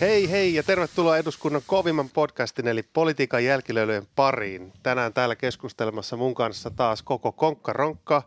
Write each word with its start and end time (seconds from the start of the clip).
Hei 0.00 0.30
hei 0.30 0.54
ja 0.54 0.62
tervetuloa 0.62 1.18
eduskunnan 1.18 1.62
kovimman 1.66 2.08
podcastin 2.08 2.68
eli 2.68 2.82
politiikan 2.82 3.44
jälkilöilyjen 3.44 4.06
pariin. 4.16 4.72
Tänään 4.82 5.12
täällä 5.12 5.36
keskustelemassa 5.36 6.16
mun 6.16 6.34
kanssa 6.34 6.70
taas 6.70 7.02
koko 7.02 7.32
Konkka 7.32 7.72
Ronkka 7.72 8.22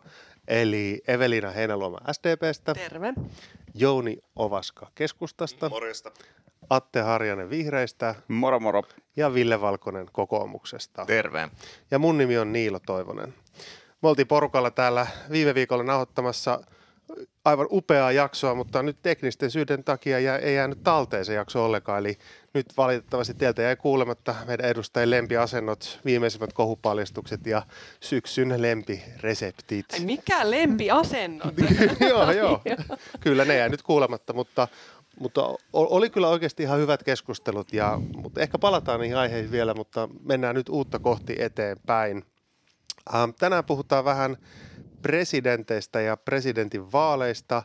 eli 0.48 1.02
Evelina 1.08 1.50
Heinäluoma 1.50 1.98
SDPstä. 2.12 2.74
Terve. 2.74 3.12
Jouni 3.74 4.18
Ovaska 4.36 4.90
keskustasta. 4.94 5.68
Morjesta. 5.68 6.10
Atte 6.70 7.00
Harjanen 7.00 7.50
Vihreistä. 7.50 8.14
Moro 8.28 8.60
moro. 8.60 8.82
Ja 9.16 9.34
Ville 9.34 9.60
Valkonen 9.60 10.06
kokoomuksesta. 10.12 11.06
Terve. 11.06 11.48
Ja 11.90 11.98
mun 11.98 12.18
nimi 12.18 12.38
on 12.38 12.52
Niilo 12.52 12.80
Toivonen. 12.86 13.34
Me 14.02 14.08
oltiin 14.08 14.28
porukalla 14.28 14.70
täällä 14.70 15.06
viime 15.30 15.54
viikolla 15.54 15.84
nauhoittamassa 15.84 16.60
aivan 17.44 17.66
upeaa 17.70 18.12
jaksoa, 18.12 18.54
mutta 18.54 18.82
nyt 18.82 18.96
teknisten 19.02 19.50
syiden 19.50 19.84
takia 19.84 20.38
ei 20.38 20.54
jäänyt 20.54 20.82
talteen 20.82 21.24
se 21.24 21.34
jakso 21.34 21.64
ollenkaan. 21.64 21.98
Eli 21.98 22.18
nyt 22.54 22.66
valitettavasti 22.76 23.34
teiltä 23.34 23.62
jäi 23.62 23.76
kuulematta 23.76 24.34
meidän 24.46 24.66
edustajien 24.66 25.10
lempiasennot, 25.10 26.00
viimeisimmät 26.04 26.52
kohupaljastukset 26.52 27.46
ja 27.46 27.62
syksyn 28.00 28.62
lempireseptit. 28.62 29.86
Ai 29.92 30.00
mikä 30.00 30.50
lempiasennot? 30.50 31.54
joo, 32.10 32.30
joo. 32.30 32.60
Kyllä 33.20 33.44
ne 33.44 33.56
jäi 33.56 33.68
nyt 33.68 33.82
kuulematta, 33.82 34.32
mutta, 34.32 34.68
mutta 35.20 35.42
oli 35.72 36.10
kyllä 36.10 36.28
oikeasti 36.28 36.62
ihan 36.62 36.78
hyvät 36.80 37.02
keskustelut. 37.02 37.72
Ja, 37.72 38.00
mutta 38.16 38.40
ehkä 38.40 38.58
palataan 38.58 39.00
niihin 39.00 39.16
aiheisiin 39.16 39.52
vielä, 39.52 39.74
mutta 39.74 40.08
mennään 40.24 40.54
nyt 40.54 40.68
uutta 40.68 40.98
kohti 40.98 41.36
eteenpäin. 41.38 42.24
Ähm, 43.14 43.30
tänään 43.38 43.64
puhutaan 43.64 44.04
vähän 44.04 44.36
presidenteistä 45.02 46.00
ja 46.00 46.16
presidentin 46.16 46.92
vaaleista. 46.92 47.62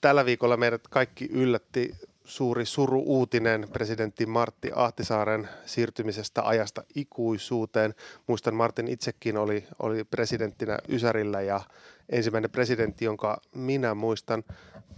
Tällä 0.00 0.24
viikolla 0.24 0.56
meidät 0.56 0.88
kaikki 0.88 1.28
yllätti 1.32 1.94
suuri 2.26 2.66
suru-uutinen 2.66 3.68
presidentti 3.72 4.26
Martti 4.26 4.70
Ahtisaaren 4.74 5.48
siirtymisestä 5.66 6.42
ajasta 6.42 6.84
ikuisuuteen. 6.94 7.94
Muistan, 8.26 8.54
Martin 8.54 8.88
itsekin 8.88 9.36
oli, 9.36 9.64
oli 9.78 10.04
presidenttinä 10.04 10.78
Ysärillä 10.88 11.40
ja 11.40 11.60
ensimmäinen 12.08 12.50
presidentti, 12.50 13.04
jonka 13.04 13.40
minä 13.54 13.94
muistan. 13.94 14.44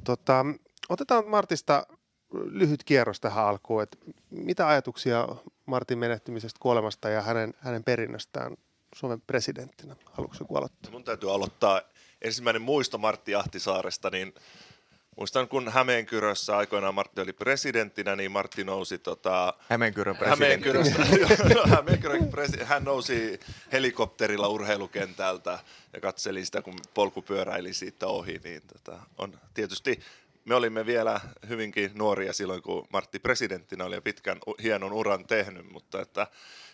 Tota, 0.05 0.47
otetaan 0.89 1.29
Martista 1.29 1.87
lyhyt 2.33 2.85
kierros 2.85 3.21
tähän 3.21 3.45
alkuun. 3.45 3.83
Et 3.83 3.99
mitä 4.31 4.69
ajatuksia 4.69 5.29
Martin 5.67 5.99
menehtymisestä, 5.99 6.59
kuolemasta 6.63 7.09
ja 7.09 7.23
hänen, 7.23 7.55
hänen 7.59 7.85
perinnöstään 7.85 8.57
Suomen 8.95 9.21
presidenttinä? 9.21 9.97
Haluatko 10.05 10.37
joku 10.41 10.57
aloittaa? 10.57 10.91
Mun 10.91 11.05
täytyy 11.05 11.35
aloittaa 11.35 11.83
ensimmäinen 12.23 12.63
muisto 12.63 12.99
Martti 12.99 13.35
Ahtisaaresta, 13.35 14.11
niin 14.11 14.35
Muistan, 15.19 15.49
kun 15.49 15.69
Hämeenkyrössä 15.69 16.57
aikoinaan 16.57 16.95
Martti 16.95 17.21
oli 17.21 17.33
presidenttinä, 17.33 18.17
niin 18.17 18.31
Martti 18.31 18.65
nousi 18.65 18.99
tota, 18.99 19.55
Hämeenkyrön 19.69 20.17
presidentti. 20.17 20.69
Hämeenkyrön 21.77 22.31
presi- 22.31 22.65
hän 22.65 22.85
nousi 22.85 23.41
helikopterilla 23.73 24.49
urheilukentältä 24.49 25.59
ja 25.93 26.01
katseli 26.01 26.45
sitä, 26.45 26.63
kun 26.63 26.79
polku 26.95 27.23
pyöräili 27.23 27.75
siitä 27.75 28.07
ohi. 28.07 28.41
Niin 28.45 28.63
tota, 28.73 28.99
on 29.19 29.39
tietysti 29.55 30.01
me 30.49 30.55
olimme 30.55 30.87
vielä 30.87 31.21
hyvinkin 31.49 31.91
nuoria 31.95 32.33
silloin, 32.33 32.63
kun 32.63 32.87
Martti 32.93 33.19
presidenttinä 33.19 33.85
oli 33.85 33.95
ja 33.95 34.03
pitkän 34.03 34.39
hienon 34.63 34.93
uran 34.93 35.27
tehnyt, 35.27 35.73
mutta 35.73 36.01
että 36.01 36.27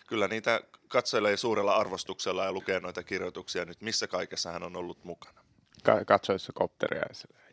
kyllä 0.07 0.27
niitä 0.27 0.61
katselee 0.87 1.37
suurella 1.37 1.75
arvostuksella 1.75 2.45
ja 2.45 2.51
lukee 2.51 2.79
noita 2.79 3.03
kirjoituksia 3.03 3.65
nyt, 3.65 3.81
missä 3.81 4.07
kaikessa 4.07 4.51
hän 4.51 4.63
on 4.63 4.75
ollut 4.75 5.03
mukana. 5.03 5.41
Ka- 5.83 6.05
katsoissa 6.05 6.53
kopteria 6.53 7.03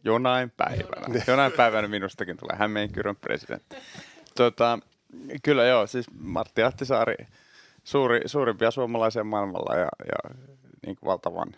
jonain 0.05 0.51
päivänä. 0.51 1.23
Jonain 1.27 1.53
päivänä 1.53 1.89
minustakin 1.89 2.37
tulee 2.37 2.57
Hämeenkyrön 2.57 3.17
presidentti. 3.17 3.77
Tota, 4.37 4.79
kyllä 5.43 5.65
joo, 5.65 5.87
siis 5.87 6.07
Martti 6.19 6.63
Ahtisaari, 6.63 7.27
suuri, 7.85 8.21
suurimpia 8.27 8.71
suomalaisia 8.71 9.25
maailmalla 9.25 9.77
ja, 9.77 9.89
ja 10.07 10.35
niin 10.87 10.97
kuin 10.97 11.07
valtavan, 11.07 11.57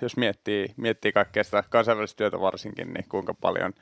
jos 0.00 0.16
miettii, 0.16 0.74
miettii 0.76 1.12
kaikkea 1.12 1.44
sitä 1.44 1.64
kansainvälistä 1.68 2.18
työtä 2.18 2.40
varsinkin, 2.40 2.94
niin 2.94 3.04
kuinka 3.08 3.34
paljon 3.34 3.72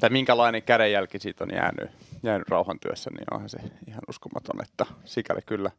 tai 0.00 0.10
minkälainen 0.10 0.62
kädenjälki 0.62 1.18
siitä 1.18 1.44
on 1.44 1.50
jäänyt, 1.54 1.90
jäänyt 2.22 2.48
rauhantyössä, 2.48 3.10
niin 3.10 3.24
onhan 3.30 3.48
se 3.48 3.58
ihan 3.88 4.02
uskomaton, 4.08 4.62
että 4.62 4.86
sikäli 5.04 5.40
kyllä, 5.46 5.70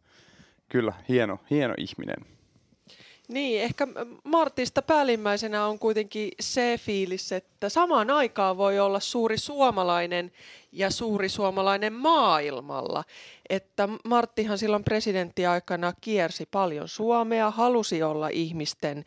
kyllä 0.70 0.94
hieno, 1.10 1.40
hieno 1.50 1.74
ihminen. 1.78 2.26
Niin, 3.28 3.62
ehkä 3.62 3.88
Martista 4.24 4.82
päällimmäisenä 4.82 5.66
on 5.66 5.80
kuitenkin 5.80 6.32
se 6.40 6.80
fiilis, 6.82 7.32
että 7.32 7.70
samaan 7.70 8.10
aikaan 8.10 8.58
voi 8.58 8.80
olla 8.80 9.00
suuri 9.00 9.38
suomalainen 9.38 10.32
ja 10.72 10.90
suuri 10.90 11.30
suomalainen 11.30 11.94
maailmalla. 11.94 13.04
Että 13.50 13.90
Marttihan 14.04 14.58
silloin 14.58 14.84
presidenttiaikana 14.84 15.94
kiersi 16.02 16.48
paljon 16.52 16.88
Suomea, 16.88 17.52
halusi 17.52 18.04
olla 18.04 18.28
ihmisten 18.28 19.06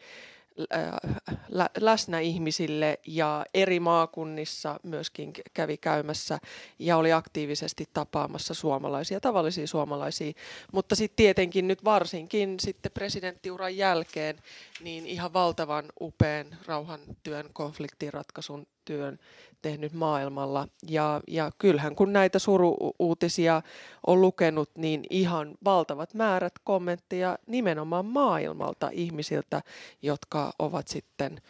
läsnä 1.80 2.20
ihmisille 2.20 2.98
ja 3.06 3.46
eri 3.54 3.80
maakunnissa 3.80 4.80
myöskin 4.82 5.32
kävi 5.54 5.76
käymässä 5.76 6.38
ja 6.78 6.96
oli 6.96 7.12
aktiivisesti 7.12 7.88
tapaamassa 7.92 8.54
suomalaisia, 8.54 9.20
tavallisia 9.20 9.66
suomalaisia. 9.66 10.32
Mutta 10.72 10.96
sitten 10.96 11.16
tietenkin 11.16 11.68
nyt 11.68 11.84
varsinkin 11.84 12.60
sitten 12.60 12.92
presidenttiuran 12.92 13.76
jälkeen 13.76 14.38
niin 14.80 15.06
ihan 15.06 15.32
valtavan 15.32 15.84
upean 16.00 16.46
rauhantyön, 16.66 17.50
konfliktiratkaisun 17.52 18.66
työn 18.88 19.18
tehnyt 19.62 19.92
maailmalla. 19.92 20.68
Ja, 20.88 21.20
ja 21.26 21.50
kyllähän 21.58 21.94
kun 21.94 22.12
näitä 22.12 22.38
suruuutisia 22.38 23.62
on 24.06 24.20
lukenut, 24.20 24.70
niin 24.76 25.04
ihan 25.10 25.54
valtavat 25.64 26.14
määrät 26.14 26.52
kommentteja 26.64 27.38
nimenomaan 27.46 28.06
maailmalta 28.06 28.88
ihmisiltä, 28.92 29.62
jotka 30.02 30.52
ovat 30.58 30.88
sitten 30.88 31.42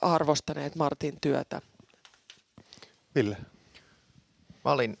arvostaneet 0.00 0.76
Martin 0.76 1.18
työtä. 1.20 1.60
Ville? 3.14 3.36
Mä 4.64 4.72
olin 4.72 4.98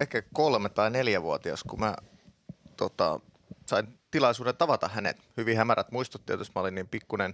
ehkä 0.00 0.22
kolme 0.32 0.68
tai 0.68 0.90
neljävuotias, 0.90 1.64
kun 1.64 1.80
mä 1.80 1.96
tota, 2.76 3.20
sain 3.66 3.98
tilaisuuden 4.10 4.56
tavata 4.56 4.88
hänet. 4.88 5.16
Hyvin 5.36 5.56
hämärät 5.56 5.90
muistot 5.90 6.26
tietysti, 6.26 6.52
mä 6.54 6.60
olin 6.60 6.74
niin 6.74 6.88
pikkunen, 6.88 7.32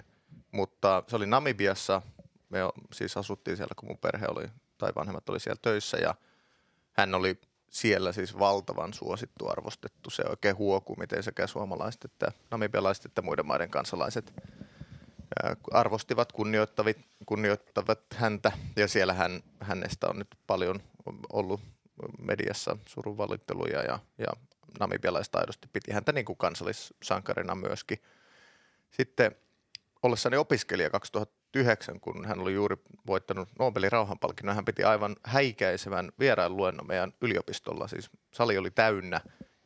mutta 0.52 1.02
se 1.08 1.16
oli 1.16 1.26
Namibiassa 1.26 2.02
me 2.50 2.58
siis 2.92 3.16
asuttiin 3.16 3.56
siellä, 3.56 3.74
kun 3.76 3.88
mun 3.88 3.98
perhe 3.98 4.26
oli, 4.28 4.44
tai 4.78 4.92
vanhemmat 4.96 5.28
oli 5.28 5.40
siellä 5.40 5.60
töissä 5.62 5.96
ja 5.96 6.14
hän 6.92 7.14
oli 7.14 7.40
siellä 7.70 8.12
siis 8.12 8.38
valtavan 8.38 8.94
suosittu, 8.94 9.48
arvostettu. 9.48 10.10
Se 10.10 10.22
oikein 10.28 10.56
huoku, 10.56 10.96
miten 10.96 11.22
sekä 11.22 11.46
suomalaiset 11.46 12.04
että 12.04 12.32
namibialaiset 12.50 13.04
että 13.04 13.22
muiden 13.22 13.46
maiden 13.46 13.70
kansalaiset 13.70 14.32
arvostivat, 15.72 16.32
kunnioittavat, 16.32 16.96
kunnioittavat 17.26 18.00
häntä. 18.14 18.52
Ja 18.76 18.88
siellä 18.88 19.14
hän, 19.14 19.42
hänestä 19.60 20.06
on 20.08 20.18
nyt 20.18 20.34
paljon 20.46 20.82
ollut 21.32 21.60
mediassa 22.18 22.76
surunvalitteluja 22.86 23.82
ja, 23.82 23.98
ja 24.18 24.26
namibialaiset 24.80 25.34
aidosti 25.34 25.68
piti 25.72 25.92
häntä 25.92 26.12
niin 26.12 26.24
kuin 26.24 26.36
kansallissankarina 26.36 27.54
myöskin. 27.54 27.98
Sitten 28.90 29.36
ollessani 30.02 30.36
opiskelija 30.36 30.90
2000 30.90 31.39
2009, 31.52 32.00
kun 32.00 32.24
hän 32.24 32.40
oli 32.40 32.54
juuri 32.54 32.76
voittanut 33.06 33.48
Nobelin 33.58 33.92
rauhanpalkinnon, 33.92 34.54
hän 34.54 34.64
piti 34.64 34.84
aivan 34.84 35.16
häikäisevän 35.24 36.12
vieraan 36.18 36.56
luennon 36.56 36.86
meidän 36.86 37.12
yliopistolla. 37.20 37.88
Siis 37.88 38.10
sali 38.30 38.58
oli 38.58 38.70
täynnä 38.70 39.20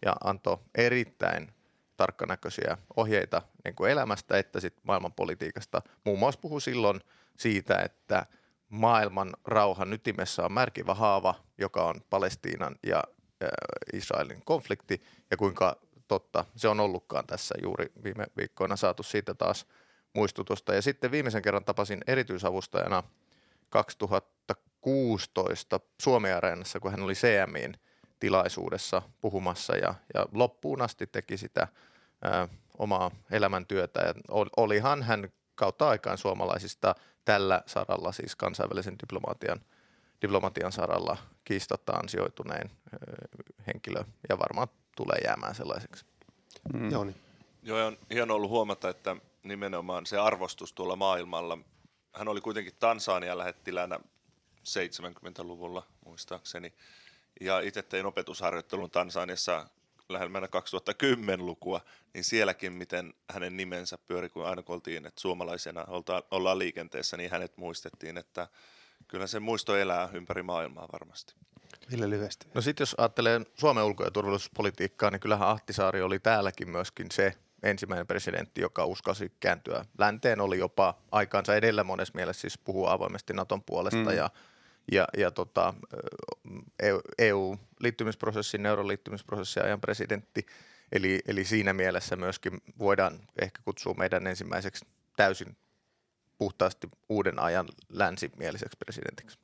ja 0.05 0.17
antoi 0.25 0.59
erittäin 0.75 1.53
tarkkanäköisiä 1.97 2.79
ohjeita 2.97 3.43
niin 3.65 3.75
kuin 3.75 3.91
elämästä 3.91 4.39
että 4.39 4.61
sit 4.61 4.75
maailmanpolitiikasta. 4.83 5.83
Muun 6.05 6.19
muassa 6.19 6.41
puhui 6.41 6.61
silloin 6.61 7.01
siitä, 7.37 7.79
että 7.79 8.27
maailman 8.69 9.33
rauhan 9.45 9.93
ytimessä 9.93 10.45
on 10.45 10.53
märkivä 10.53 10.95
haava, 10.95 11.35
joka 11.59 11.85
on 11.85 12.01
Palestiinan 12.11 12.77
ja 12.87 13.03
Israelin 13.93 14.43
konflikti, 14.45 15.03
ja 15.31 15.37
kuinka 15.37 15.77
totta 16.09 16.45
se 16.57 16.69
on 16.69 16.81
ollutkaan 16.81 17.27
tässä 17.27 17.55
juuri 17.63 17.87
viime 18.05 18.27
viikkoina 18.37 18.77
saatu 18.77 19.03
siitä 19.03 19.35
taas– 19.35 19.67
muistutusta. 20.15 20.75
Ja 20.75 20.83
sitten 20.83 21.11
viimeisen 21.11 21.43
kerran 21.43 21.65
tapasin 21.65 22.01
erityisavustajana 22.07 23.03
2016 23.69 25.81
Suomi-areenassa, 26.03 26.81
kun 26.81 26.91
hän 26.91 27.03
oli 27.03 27.15
CMIin 27.15 27.77
tilaisuudessa 28.21 29.03
puhumassa 29.21 29.77
ja, 29.77 29.95
ja 30.15 30.27
loppuun 30.33 30.83
asti 30.83 31.07
teki 31.07 31.37
sitä 31.37 31.69
ää, 32.23 32.49
omaa 32.79 33.11
elämäntyötä. 33.31 34.01
Ja 34.01 34.15
olihan 34.57 35.03
hän 35.03 35.29
kautta 35.55 35.89
aikaan 35.89 36.19
suomalaisista 36.19 36.95
tällä 37.25 37.63
saralla, 37.67 38.13
siis 38.13 38.37
kansainvälisen 38.37 38.99
diplomatian, 38.99 39.61
diplomatian 40.23 40.73
saralla 40.73 41.17
kiistatta 41.45 41.93
ansioitunein 41.93 42.71
henkilö 43.67 44.05
ja 44.29 44.39
varmaan 44.39 44.69
tulee 44.97 45.19
jäämään 45.25 45.55
sellaiseksi. 45.55 46.05
Mm. 46.73 46.91
Joo, 46.91 47.05
niin. 47.05 47.17
Joo, 47.63 47.87
on 47.87 47.99
hieno 48.11 48.35
ollut 48.35 48.51
huomata, 48.51 48.89
että 48.89 49.17
nimenomaan 49.45 50.07
se 50.07 50.19
arvostus 50.19 50.73
tuolla 50.73 50.97
maailmalla. 50.97 51.59
Hän 52.13 52.29
oli 52.29 52.41
kuitenkin 52.41 52.75
Tansanian 52.79 53.39
lähettilänä 53.39 54.01
70-luvulla 54.61 55.87
muistaakseni. 56.05 56.73
ja 57.41 57.61
itse 57.61 57.83
tein 57.83 58.07
opetusharjoittelun 58.07 58.91
Tansaniassa 58.91 59.67
lähemmänä 60.09 60.47
2010-lukua, 60.47 61.81
niin 62.15 62.25
sielläkin 62.25 62.73
miten 62.73 63.15
hänen 63.31 63.57
nimensä 63.57 63.99
pyöri, 63.99 64.29
kun 64.29 64.47
aina 64.47 64.63
kun 64.63 64.75
oltiin, 64.75 65.07
että 65.07 65.21
suomalaisena 65.21 65.85
ollaan 66.31 66.59
liikenteessä, 66.59 67.17
niin 67.17 67.31
hänet 67.31 67.57
muistettiin, 67.57 68.19
että 68.19 68.49
kyllä 69.09 69.27
se 69.27 69.41
muisto 69.41 69.77
elää 69.77 70.09
ympäri 70.13 70.43
maailmaa 70.43 70.89
varmasti. 70.93 71.35
Ville 71.91 72.11
lyhyesti. 72.11 72.47
No 72.55 72.61
sitten 72.61 72.83
jos 72.83 72.95
ajattelee 72.99 73.41
Suomen 73.55 73.85
ulko- 73.85 74.05
ja 74.05 74.11
turvallisuuspolitiikkaa, 74.11 75.11
niin 75.11 75.21
kyllähän 75.21 75.49
Ahtisaari 75.49 76.03
oli 76.03 76.19
täälläkin 76.19 76.71
myöskin 76.71 77.11
se 77.11 77.35
ensimmäinen 77.65 78.07
presidentti, 78.07 78.61
joka 78.61 78.85
uskalsi 78.85 79.33
kääntyä 79.41 79.85
länteen, 79.99 80.41
oli 80.41 80.59
jopa 80.59 80.99
aikaansa 81.13 81.55
edellä 81.55 81.85
monessa 81.85 82.15
mielessä, 82.15 82.41
siis 82.41 82.59
puhua 82.59 82.93
avoimesti 82.93 83.33
Naton 83.33 83.63
puolesta 83.63 84.11
mm. 84.11 84.17
ja, 84.17 84.31
ja, 84.93 85.09
ja 85.17 85.31
tota, 85.31 85.75
EU-liittymisprosessin, 87.19 88.67
euroliittymisprosessin 88.67 89.65
ajan 89.65 89.81
presidentti. 89.81 90.47
Eli, 90.93 91.21
eli 91.29 91.45
siinä 91.45 91.73
mielessä 91.73 92.17
myöskin 92.17 92.61
voidaan 92.79 93.21
ehkä 93.43 93.63
kutsua 93.65 93.95
meidän 93.95 94.27
ensimmäiseksi 94.27 94.87
täysin 95.17 95.57
puhtaasti 96.39 96.89
uuden 97.09 97.39
ajan 97.39 97.69
länsimieliseksi 97.89 98.79
presidentiksi. 98.79 99.39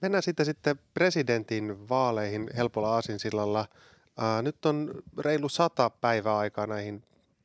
Mennään 0.00 0.22
sitten 0.22 0.46
sitten 0.46 0.78
presidentin 0.94 1.88
vaaleihin 1.88 2.50
helpolla 2.56 2.94
aasinsillalla. 2.94 3.66
Nyt 4.42 4.66
on 4.66 5.02
reilu 5.18 5.48
sata 5.48 5.90
päivää 5.90 6.36
aikaa 6.36 6.66
näihin 6.66 7.04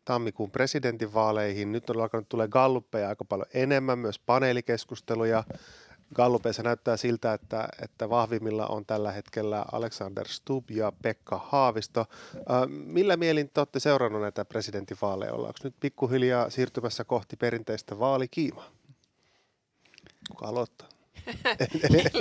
tammikuun 0.09 0.51
presidentinvaaleihin. 0.51 1.71
Nyt 1.71 1.89
on 1.89 2.01
alkanut 2.01 2.29
tulee 2.29 2.47
galluppeja 2.47 3.09
aika 3.09 3.25
paljon 3.25 3.47
enemmän, 3.53 3.99
myös 3.99 4.19
paneelikeskusteluja. 4.19 5.43
Gallupeissa 6.15 6.63
näyttää 6.63 6.97
siltä, 6.97 7.33
että, 7.33 7.69
että 7.81 8.09
vahvimmilla 8.09 8.67
on 8.67 8.85
tällä 8.85 9.11
hetkellä 9.11 9.65
Alexander 9.71 10.27
Stubb 10.27 10.71
ja 10.71 10.91
Pekka 11.01 11.47
Haavisto. 11.49 12.05
Millä 12.69 13.17
mielin 13.17 13.49
te 13.49 13.59
olette 13.59 13.79
seurannut 13.79 14.21
näitä 14.21 14.45
presidentinvaaleja? 14.45 15.33
Ollaanko 15.33 15.59
nyt 15.63 15.75
pikkuhiljaa 15.79 16.49
siirtymässä 16.49 17.03
kohti 17.03 17.35
perinteistä 17.35 17.99
vaalikiimaa? 17.99 18.69
Kuka 20.29 20.47
aloittaa? 20.47 20.88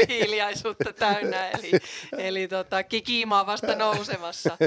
Hiljaisuutta 0.08 0.92
täynnä, 0.92 1.48
eli, 1.48 1.70
eli 2.18 2.48
tota, 2.48 2.82
kikimaa 2.82 3.46
vasta 3.46 3.74
nousemassa. 3.74 4.58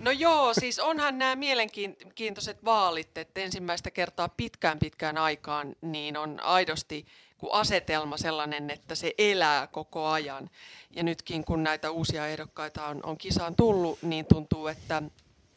No 0.00 0.10
joo, 0.10 0.54
siis 0.54 0.78
onhan 0.78 1.18
nämä 1.18 1.36
mielenkiintoiset 1.36 2.64
vaalit, 2.64 3.18
että 3.18 3.40
ensimmäistä 3.40 3.90
kertaa 3.90 4.28
pitkään 4.28 4.78
pitkään 4.78 5.18
aikaan 5.18 5.76
niin 5.80 6.16
on 6.16 6.40
aidosti 6.40 7.06
kuin 7.38 7.52
asetelma 7.52 8.16
sellainen, 8.16 8.70
että 8.70 8.94
se 8.94 9.14
elää 9.18 9.66
koko 9.66 10.06
ajan. 10.06 10.50
Ja 10.90 11.02
nytkin 11.02 11.44
kun 11.44 11.62
näitä 11.62 11.90
uusia 11.90 12.26
ehdokkaita 12.26 12.86
on, 12.86 13.00
on 13.02 13.18
kisaan 13.18 13.54
tullut, 13.56 14.02
niin 14.02 14.26
tuntuu, 14.26 14.66
että, 14.66 15.02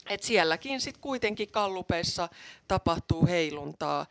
että 0.09 0.27
sielläkin 0.27 0.81
sitten 0.81 1.01
kuitenkin 1.01 1.51
kallupeissa 1.51 2.29
tapahtuu 2.67 3.27
heiluntaa. 3.27 4.05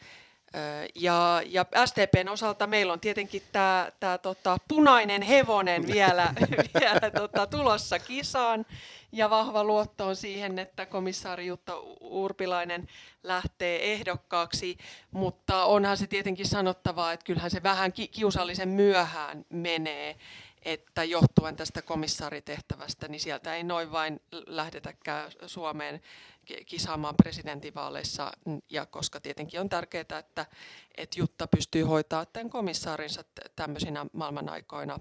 Ja, 0.95 1.43
ja 1.47 1.67
SDPn 1.87 2.29
osalta 2.29 2.67
meillä 2.67 2.93
on 2.93 3.01
tietenkin 3.01 3.43
tämä 3.53 3.91
tää, 4.01 4.19
tota, 4.19 4.59
punainen 4.69 5.23
hevonen 5.23 5.87
vielä, 5.87 6.35
vielä 6.81 7.11
tota, 7.11 7.47
tulossa 7.47 7.99
kisaan. 7.99 8.67
Ja 9.13 9.31
vahva 9.31 9.65
luotto 9.65 10.07
on 10.07 10.17
siihen, 10.17 10.59
että 10.59 10.87
komissaari 10.87 11.47
Jutta 11.47 11.79
Urpilainen 12.01 12.89
lähtee 13.23 13.93
ehdokkaaksi, 13.93 14.79
mutta 15.11 15.65
onhan 15.65 15.97
se 15.97 16.07
tietenkin 16.07 16.49
sanottavaa, 16.49 17.13
että 17.13 17.25
kyllähän 17.25 17.51
se 17.51 17.63
vähän 17.63 17.93
kiusallisen 17.93 18.69
myöhään 18.69 19.45
menee, 19.49 20.17
että 20.65 21.05
johtuen 21.05 21.57
tästä 21.57 21.83
komissaaritehtävästä, 21.83 23.09
niin 23.09 23.21
sieltä 23.21 23.55
ei 23.55 23.65
noin 23.65 23.93
vain 23.93 24.21
lähdetäkään 24.47 25.31
Suomeen 25.47 26.01
kisaamaan 26.67 27.15
presidentinvaaleissa, 27.17 28.33
ja 28.71 28.87
koska 28.87 29.21
tietenkin 29.21 29.61
on 29.61 29.69
tärkeää, 29.69 30.19
että, 30.19 30.47
että 30.97 31.21
Jutta 31.21 31.47
pystyy 31.47 31.83
hoitaa 31.83 32.27
tämän 32.27 32.51
komissaarinsa 32.51 33.25
tämmöisinä 33.57 34.07
maailman 34.13 34.49
aikoina 34.49 34.99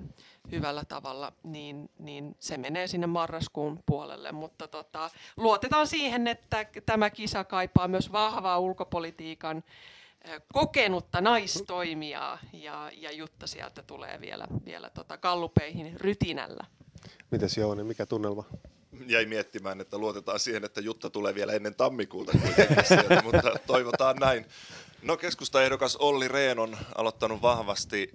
hyvällä 0.51 0.86
tavalla, 0.86 1.34
niin, 1.44 1.90
niin 2.00 2.36
se 2.40 2.57
menee 2.57 2.88
sinne 2.88 3.07
marraskuun 3.07 3.80
puolelle. 3.86 4.31
Mutta 4.31 4.68
tota, 4.68 5.10
luotetaan 5.38 5.88
siihen, 5.88 6.28
että 6.28 6.66
tämä 6.86 7.10
kisa 7.10 7.44
kaipaa 7.44 7.88
myös 7.88 8.12
vahvaa 8.12 8.60
ulkopolitiikan 8.60 9.63
kokenutta 10.54 11.22
naistoimijaa, 11.22 12.39
ja, 12.54 12.92
ja 12.98 13.12
Jutta 13.12 13.48
sieltä 13.48 13.84
tulee 13.84 14.22
vielä, 14.22 14.48
vielä 14.66 14.89
tota 14.89 15.18
kallupeihin 15.18 16.01
rytinällä. 16.01 16.66
Mitäs 17.31 17.57
Jouni, 17.57 17.84
mikä 17.84 18.06
tunnelma? 18.06 18.44
Jäi 19.07 19.25
miettimään, 19.25 19.81
että 19.81 19.98
luotetaan 19.98 20.40
siihen, 20.40 20.63
että 20.63 20.81
Jutta 20.81 21.10
tulee 21.10 21.36
vielä 21.36 21.54
ennen 21.54 21.75
tammikuuta 21.75 22.31
sieltä, 22.88 23.22
mutta 23.34 23.60
toivotaan 23.68 24.16
näin. 24.16 24.45
No 25.01 25.18
keskustaehdokas 25.18 25.95
Olli 25.95 26.28
Rehn 26.28 26.60
on 26.60 26.78
aloittanut 26.95 27.42
vahvasti 27.42 28.12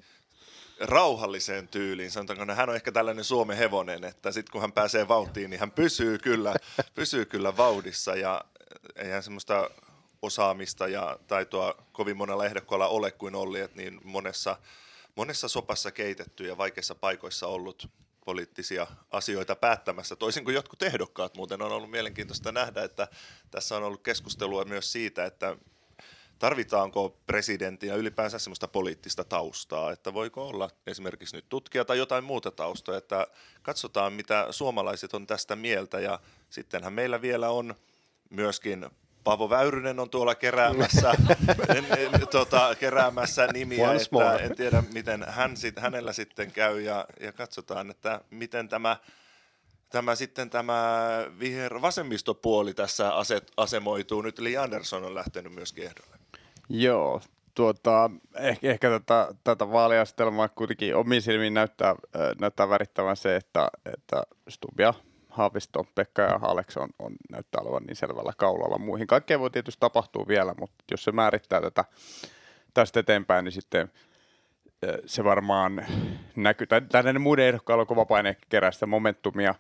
rauhalliseen 0.81 1.69
tyyliin. 1.69 2.11
Sanotaanko, 2.11 2.55
hän 2.55 2.69
on 2.69 2.77
ehkä 2.77 2.93
tällainen 2.93 3.25
Suomen 3.25 3.57
hevonen, 3.57 4.05
että 4.05 4.33
sitten 4.33 4.53
kun 4.53 4.61
hän 4.61 4.73
pääsee 4.73 5.09
vauhtiin, 5.09 5.51
niin 5.51 5.61
hän 5.61 5.71
pysyy 5.71 6.19
kyllä, 6.19 6.55
pysyy 6.95 7.25
kyllä 7.25 7.57
vauhdissa 7.57 8.15
ja 8.17 8.45
eihän 8.97 9.23
semmoista 9.23 9.71
osaamista 10.23 10.89
ja 10.89 11.19
taitoa 11.27 11.75
kovin 11.93 12.17
monella 12.17 12.47
ehdokkaalla 12.47 12.89
ole 12.89 13.11
kuin 13.11 13.35
Olli, 13.35 13.61
että 13.61 13.77
niin 13.77 14.01
monessa, 14.05 14.57
monessa 15.15 15.49
sopassa 15.49 15.91
keitetty 15.91 16.47
ja 16.47 16.59
vaikeissa 16.59 16.95
paikoissa 16.95 17.47
ollut 17.47 17.89
poliittisia 18.29 18.87
asioita 19.11 19.57
päättämässä, 19.57 20.17
toisin 20.17 20.45
kuin 20.45 20.55
jotkut 20.55 20.83
ehdokkaat. 20.83 21.37
Muuten 21.37 21.63
on 21.63 21.73
ollut 21.73 21.91
mielenkiintoista 21.91 22.53
nähdä, 22.53 22.83
että 22.83 23.09
tässä 23.51 23.77
on 23.77 23.83
ollut 23.83 24.03
keskustelua 24.03 24.65
myös 24.65 24.93
siitä, 24.93 25.25
että 25.25 25.57
tarvitaanko 26.39 27.19
presidentin 27.27 27.89
ja 27.89 27.97
ylipäänsä 27.97 28.39
sellaista 28.39 28.69
poliittista 28.69 29.25
taustaa, 29.25 29.93
että 29.93 30.15
voiko 30.15 30.49
olla 30.49 30.71
esimerkiksi 30.87 31.37
nyt 31.37 31.49
tutkija 31.49 31.85
tai 31.85 31.99
jotain 31.99 32.25
muuta 32.25 32.51
taustaa, 32.51 32.97
että 32.97 33.27
katsotaan 33.63 34.13
mitä 34.13 34.47
suomalaiset 34.51 35.15
on 35.15 35.27
tästä 35.27 35.57
mieltä 35.57 36.01
ja 36.01 36.21
sittenhän 36.51 36.93
meillä 36.93 37.23
vielä 37.23 37.51
on 37.51 37.75
myöskin 38.31 38.87
Paavo 39.29 39.51
Väyrynen 39.51 40.01
on 40.01 40.11
tuolla 40.11 40.35
keräämässä, 40.35 41.11
en, 41.77 41.87
en, 41.99 42.29
tota, 42.31 42.75
keräämässä 42.81 43.47
nimiä, 43.47 43.93
että 43.93 44.37
en 44.37 44.57
tiedä 44.57 44.83
miten 44.93 45.25
hän 45.29 45.57
sit, 45.57 45.79
hänellä 45.79 46.13
sitten 46.13 46.51
käy 46.51 46.81
ja, 46.81 47.05
ja 47.21 47.33
katsotaan, 47.33 47.91
että 47.91 48.21
miten 48.31 48.69
tämä, 48.69 48.97
tämä 49.89 50.15
sitten 50.15 50.51
tämä 50.51 50.99
viher 51.39 51.83
vasemmistopuoli 51.83 52.75
tässä 52.75 53.15
aset, 53.15 53.53
asemoituu. 53.57 54.23
Nyt 54.23 54.39
Li 54.39 54.57
Andersson 54.57 55.05
on 55.05 55.15
lähtenyt 55.15 55.53
myöskin 55.53 55.85
ehdolle. 55.85 56.17
Joo, 56.69 57.21
tuota, 57.55 58.11
ehkä, 58.35 58.71
ehkä 58.71 58.91
tätä, 58.91 59.29
tätä 59.45 59.71
vaaliastelmaa 59.71 60.49
kuitenkin 60.49 60.97
omiin 60.97 61.23
silmiin 61.23 61.55
näyttää, 61.55 61.95
näyttää 62.41 62.69
värittävän 62.69 63.17
se, 63.17 63.37
että, 63.37 63.69
että 63.95 64.23
Stubia 64.49 64.95
Haavisto, 65.39 65.87
Pekka 65.95 66.23
ja 66.23 66.39
Alex 66.43 66.77
on, 66.77 66.89
on, 66.99 67.13
näyttää 67.31 67.61
olevan 67.63 67.83
niin 67.83 67.97
selvällä 67.97 68.33
kaulalla 68.37 68.79
muihin. 68.79 69.07
Kaikkea 69.07 69.41
voi 69.41 69.51
tietysti 69.51 69.81
tapahtua 69.81 70.25
vielä, 70.29 70.55
mutta 70.61 70.85
jos 70.91 71.05
se 71.05 71.13
määrittää 71.13 71.61
tätä 71.61 71.85
tästä 72.75 73.01
eteenpäin, 73.01 73.45
niin 73.45 73.53
sitten 73.53 73.91
se 75.07 75.25
varmaan 75.25 75.87
näkyy, 76.37 76.67
näiden 76.93 77.21
muiden 77.21 77.47
ehdokkailla 77.47 77.83
on 77.83 77.87
kova 77.87 78.05
paine 78.05 78.37
kerää 78.49 78.71
sitä 78.71 78.87
momentumia, 78.87 79.55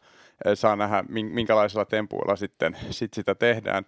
saa 0.54 0.76
nähdä 0.76 1.04
minkälaisilla 1.08 1.84
tempuilla 1.84 2.36
sitten 2.36 2.76
sit 2.90 3.14
sitä 3.14 3.34
tehdään. 3.34 3.84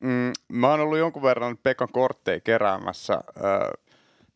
Mm, 0.00 0.32
mä 0.48 0.70
oon 0.70 0.80
ollut 0.80 0.98
jonkun 0.98 1.22
verran 1.22 1.56
Pekan 1.56 1.88
kortteja 1.92 2.40
keräämässä 2.40 3.20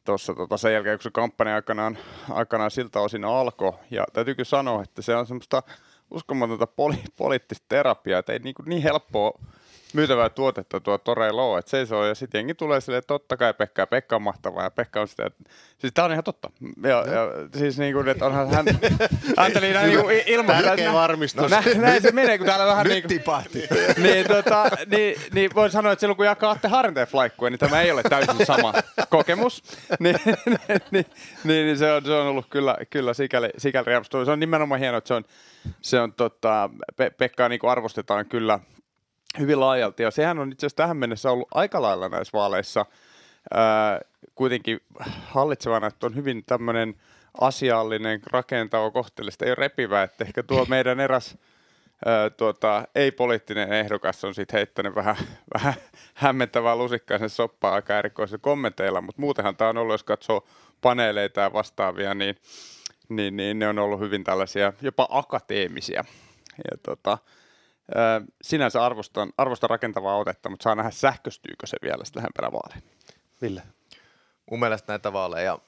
tuossa 0.05 0.35
tota, 0.35 0.57
sen 0.57 0.73
jälkeen, 0.73 0.99
kun 0.99 1.03
se 1.03 1.11
kampanja 1.11 1.55
aikanaan, 1.55 1.99
aikanaan 2.31 2.71
siltä 2.71 3.01
osin 3.01 3.25
alkoi. 3.25 3.73
Ja 3.91 4.05
täytyy 4.13 4.35
kyllä 4.35 4.45
sanoa, 4.45 4.83
että 4.83 5.03
se 5.03 5.17
on 5.17 5.27
semmoista 5.27 5.63
uskomatonta 6.11 6.67
poli- 6.67 7.13
poliittista 7.17 7.65
terapiaa, 7.69 8.19
että 8.19 8.33
ei 8.33 8.39
niin, 8.39 8.55
kuin 8.55 8.69
niin 8.69 8.83
helppoa 8.83 9.39
myytävää 9.97 10.29
tuotetta 10.29 10.81
tuo 10.81 10.99
Toreilla 10.99 11.43
ole, 11.43 11.59
että 11.59 11.71
seisoo 11.71 12.05
ja 12.05 12.15
sitten 12.15 12.39
jengi 12.39 12.55
tulee 12.55 12.81
silleen, 12.81 12.99
että 12.99 13.07
totta 13.07 13.37
kai 13.37 13.55
Pekka 13.55 13.83
ja 13.83 13.87
Pekka 13.87 14.17
on 14.17 14.23
mahtavaa 14.23 14.65
ja 14.65 14.71
Pekka 14.71 15.01
on 15.01 15.09
sitä, 15.09 15.27
että 15.27 15.45
siis 15.79 15.93
tää 15.95 16.05
on 16.05 16.13
ihan 16.13 16.25
totta. 16.25 16.51
Ja, 16.83 16.91
ja 16.91 17.49
siis 17.59 17.79
niin 17.79 17.95
kuin, 17.95 18.09
että 18.09 18.27
onhan 18.27 18.51
hän, 18.51 18.67
Anteli 19.37 19.73
näin 19.73 19.89
niin 19.89 20.01
kuin 20.01 20.23
ilman. 20.27 20.65
Tärkeä 20.65 20.93
varmistus. 20.93 21.51
No, 21.51 21.63
näin, 21.77 22.03
se 22.03 22.13
menee, 22.13 22.39
kun 22.39 22.47
täällä 22.47 22.67
vähän 22.67 22.87
niin 22.87 23.03
kuin, 23.03 23.21
niin, 24.05 24.27
tota, 24.27 24.69
niin, 24.87 25.21
niin 25.33 25.51
voin 25.55 25.71
sanoa, 25.71 25.93
että 25.93 26.01
silloin 26.01 26.17
kun 26.17 26.27
jakaatte 26.27 26.69
harteen 26.69 27.07
flaikkuja, 27.07 27.51
niin 27.51 27.59
tämä 27.59 27.81
ei 27.81 27.91
ole 27.91 28.03
täysin 28.03 28.47
sama 28.47 28.75
kokemus. 29.11 29.63
niin, 30.01 30.17
niin, 30.91 31.07
niin, 31.45 31.67
niin, 31.67 31.79
se, 31.79 31.93
on, 31.93 32.05
se 32.05 32.13
on 32.13 32.27
ollut 32.27 32.47
kyllä, 32.51 32.77
kyllä 32.91 33.15
sikäli, 33.15 33.51
sikäli 33.59 33.87
Se 34.25 34.31
on 34.31 34.41
nimenomaan 34.41 34.81
hienoa, 34.81 34.99
että 34.99 35.09
se 35.09 35.15
on, 35.15 35.25
se 35.81 36.01
on 36.01 36.13
tota, 36.13 36.71
Pe- 36.97 37.11
Pekkaa 37.11 37.49
niin 37.49 37.61
arvostetaan 37.63 38.27
kyllä 38.27 38.59
hyvin 39.39 39.61
laajalti. 39.61 40.03
Ja 40.03 40.11
sehän 40.11 40.39
on 40.39 40.53
itse 40.53 40.67
asiassa 40.67 40.77
tähän 40.77 40.97
mennessä 40.97 41.31
ollut 41.31 41.49
aika 41.55 41.83
lailla 41.83 42.09
näissä 42.09 42.39
vaaleissa 42.39 42.87
ää, 43.55 44.01
kuitenkin 44.35 44.81
hallitsevana, 45.25 45.87
että 45.87 46.07
on 46.07 46.15
hyvin 46.15 46.45
tämmöinen 46.45 46.95
asiallinen, 47.41 48.21
rakentava, 48.33 48.91
kohteellista, 48.91 49.45
ei 49.45 49.51
ole 49.51 49.55
repivä, 49.55 50.03
että 50.03 50.25
ehkä 50.25 50.43
tuo 50.43 50.67
meidän 50.71 51.01
eräs 51.01 51.39
ää, 52.07 52.31
tuota, 52.31 52.89
ei-poliittinen 52.95 53.73
ehdokas 53.73 54.25
on 54.25 54.35
sitten 54.35 54.59
heittänyt 54.59 54.95
vähän, 54.95 55.17
vähän 55.55 55.75
hämmentävää 56.15 56.77
lusikkaisen 56.77 57.31
soppaa 57.31 57.75
aika 57.75 57.99
erikoisilla 57.99 58.39
kommenteilla, 58.43 59.01
mutta 59.01 59.21
muutenhan 59.21 59.57
tämä 59.57 59.71
on 59.71 59.79
ollut, 59.79 59.95
jos 59.95 60.05
katsoo 60.05 60.47
paneeleita 60.81 61.41
ja 61.41 61.53
vastaavia, 61.53 62.15
niin, 62.15 62.37
niin, 63.09 63.37
niin 63.37 63.59
ne 63.59 63.69
on 63.69 63.79
ollut 63.79 64.01
hyvin 64.01 64.25
tällaisia 64.25 64.73
jopa 64.83 65.09
akateemisia. 65.11 66.05
Ja 66.71 66.79
tota, 66.83 67.19
sinänsä 68.43 68.85
arvostan, 68.85 69.33
arvostan 69.39 69.71
rakentavaa 69.71 70.17
otetta, 70.17 70.49
mutta 70.49 70.65
saa 70.65 70.75
nähdä 70.75 70.91
sähköstyykö 70.91 71.67
se 71.67 71.77
vielä 71.83 72.05
sitten 72.05 72.21
lähempänä 72.21 72.53
vaaleja. 72.53 72.81
Ville. 73.43 73.63
Mun 74.51 74.61
mielestä 74.61 74.93
näitä 74.93 75.13
vaaleja 75.13 75.59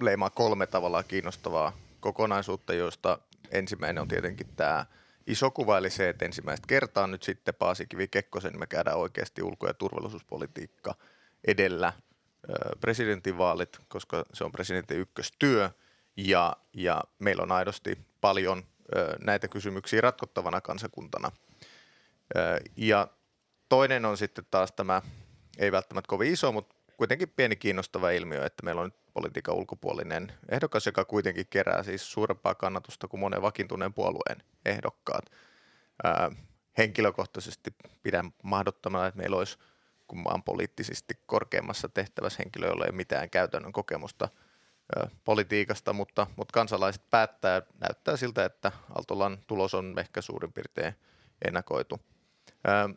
leimaa 0.00 0.30
kolme 0.30 0.66
tavallaan 0.66 1.04
kiinnostavaa 1.08 1.72
kokonaisuutta, 2.00 2.74
joista 2.74 3.18
ensimmäinen 3.50 4.02
on 4.02 4.08
tietenkin 4.08 4.46
tämä 4.56 4.86
iso 5.26 5.50
kuva, 5.50 5.78
eli 5.78 5.90
se, 5.90 6.08
että 6.08 6.24
ensimmäistä 6.24 6.66
kertaa 6.66 7.06
nyt 7.06 7.22
sitten 7.22 7.54
Paasikivi 7.54 8.08
Kekkosen 8.08 8.58
me 8.58 8.66
käydään 8.66 8.96
oikeasti 8.96 9.42
ulko- 9.42 9.66
ja 9.66 9.74
turvallisuuspolitiikka 9.74 10.94
edellä 11.44 11.92
presidentinvaalit, 12.80 13.78
koska 13.88 14.24
se 14.32 14.44
on 14.44 14.52
presidentin 14.52 14.98
ykköstyö, 14.98 15.70
ja, 16.16 16.56
ja 16.72 17.04
meillä 17.18 17.42
on 17.42 17.52
aidosti 17.52 17.98
paljon 18.20 18.62
näitä 19.24 19.48
kysymyksiä 19.48 20.00
ratkottavana 20.00 20.60
kansakuntana. 20.60 21.30
Ja 22.76 23.08
toinen 23.68 24.04
on 24.04 24.16
sitten 24.16 24.46
taas 24.50 24.72
tämä, 24.72 25.02
ei 25.58 25.72
välttämättä 25.72 26.08
kovin 26.08 26.32
iso, 26.32 26.52
mutta 26.52 26.74
kuitenkin 26.96 27.28
pieni 27.28 27.56
kiinnostava 27.56 28.10
ilmiö, 28.10 28.46
että 28.46 28.62
meillä 28.62 28.80
on 28.80 28.86
nyt 28.86 29.12
politiikan 29.14 29.54
ulkopuolinen 29.54 30.32
ehdokas, 30.48 30.86
joka 30.86 31.04
kuitenkin 31.04 31.46
kerää 31.50 31.82
siis 31.82 32.12
suurempaa 32.12 32.54
kannatusta 32.54 33.08
kuin 33.08 33.20
monen 33.20 33.42
vakiintuneen 33.42 33.94
puolueen 33.94 34.42
ehdokkaat. 34.64 35.24
Ää, 36.04 36.30
henkilökohtaisesti 36.78 37.74
pidän 38.02 38.30
mahdottomana, 38.42 39.06
että 39.06 39.18
meillä 39.18 39.36
olisi 39.36 39.58
kun 40.08 40.18
maan 40.18 40.42
poliittisesti 40.42 41.14
korkeammassa 41.26 41.88
tehtävässä 41.88 42.42
henkilö, 42.44 42.66
jolla 42.66 42.84
ei 42.84 42.90
ole 42.90 42.96
mitään 42.96 43.30
käytännön 43.30 43.72
kokemusta 43.72 44.28
ää, 44.96 45.08
politiikasta, 45.24 45.92
mutta, 45.92 46.26
mutta 46.36 46.52
kansalaiset 46.52 47.10
päättää, 47.10 47.62
näyttää 47.80 48.16
siltä, 48.16 48.44
että 48.44 48.72
Altolan 48.94 49.38
tulos 49.46 49.74
on 49.74 49.94
ehkä 49.98 50.20
suurin 50.20 50.52
piirtein 50.52 50.94
ennakoitu. 51.46 52.00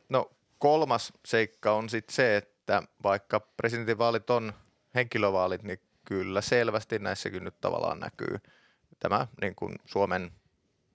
No 0.09 0.31
kolmas 0.59 1.13
seikka 1.25 1.71
on 1.71 1.89
sitten 1.89 2.15
se, 2.15 2.37
että 2.37 2.83
vaikka 3.03 3.39
presidentinvaalit 3.39 4.29
on 4.29 4.53
henkilövaalit, 4.95 5.63
niin 5.63 5.79
kyllä 6.05 6.41
selvästi 6.41 6.99
näissäkin 6.99 7.43
nyt 7.43 7.61
tavallaan 7.61 7.99
näkyy 7.99 8.37
tämä 8.99 9.27
niin 9.41 9.55
kuin 9.55 9.75
Suomen 9.85 10.31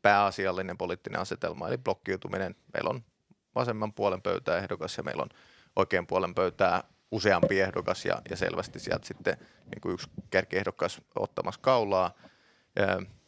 pääasiallinen 0.03 0.79
poliittinen 0.79 1.21
asetelma, 1.21 1.69
eli 1.69 1.79
blokkiutuminen. 1.79 2.55
Meillä 2.75 2.91
on 2.91 3.05
vasemman 3.55 3.93
puolen 3.93 4.23
pöytää 4.23 4.59
ehdokas 4.59 4.97
ja 4.97 5.03
meillä 5.03 5.23
on 5.23 5.29
oikean 5.77 6.07
puolen 6.07 6.35
pöytää 6.35 6.85
useampi 7.11 7.61
ehdokas 7.61 8.05
ja, 8.05 8.23
ja 8.31 8.37
selvästi 8.37 8.79
sieltä 8.79 9.07
sitten 9.07 9.37
niin 9.41 9.81
kuin 9.81 9.93
yksi 9.93 10.11
kärkiehdokas 10.31 11.01
ottamassa 11.15 11.61
kaulaa. 11.61 12.15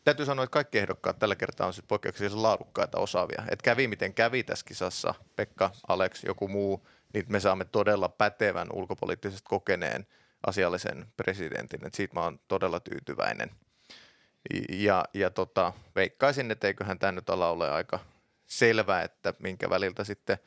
Täytyy 0.04 0.26
sanoa, 0.26 0.44
että 0.44 0.52
kaikki 0.52 0.78
ehdokkaat 0.78 1.18
tällä 1.18 1.36
kertaa 1.36 1.66
on 1.66 1.72
siis 1.72 1.86
poikkeuksellisen 1.88 2.42
laadukkaita, 2.42 2.98
osaavia. 2.98 3.42
Et 3.50 3.62
kävi 3.62 3.88
miten 3.88 4.14
kävi 4.14 4.42
tässä 4.42 4.66
kisassa, 4.66 5.14
Pekka, 5.36 5.70
Alex, 5.88 6.24
joku 6.24 6.48
muu, 6.48 6.88
niin 7.14 7.24
me 7.28 7.40
saamme 7.40 7.64
todella 7.64 8.08
pätevän 8.08 8.68
ulkopoliittisesti 8.72 9.44
kokeneen 9.48 10.06
asiallisen 10.46 11.06
presidentin. 11.16 11.86
Et 11.86 11.94
siitä 11.94 12.14
mä 12.14 12.20
oon 12.20 12.40
todella 12.48 12.80
tyytyväinen. 12.80 13.50
Ja, 14.72 15.04
ja 15.14 15.30
tota, 15.30 15.72
veikkaisin, 15.96 16.50
että 16.50 16.66
eiköhän 16.66 16.98
tämä 16.98 17.12
nyt 17.12 17.30
ala 17.30 17.50
ole 17.50 17.70
aika 17.70 17.98
selvä, 18.46 19.02
että 19.02 19.34
minkä 19.38 19.70
väliltä 19.70 20.04
sitten 20.04 20.38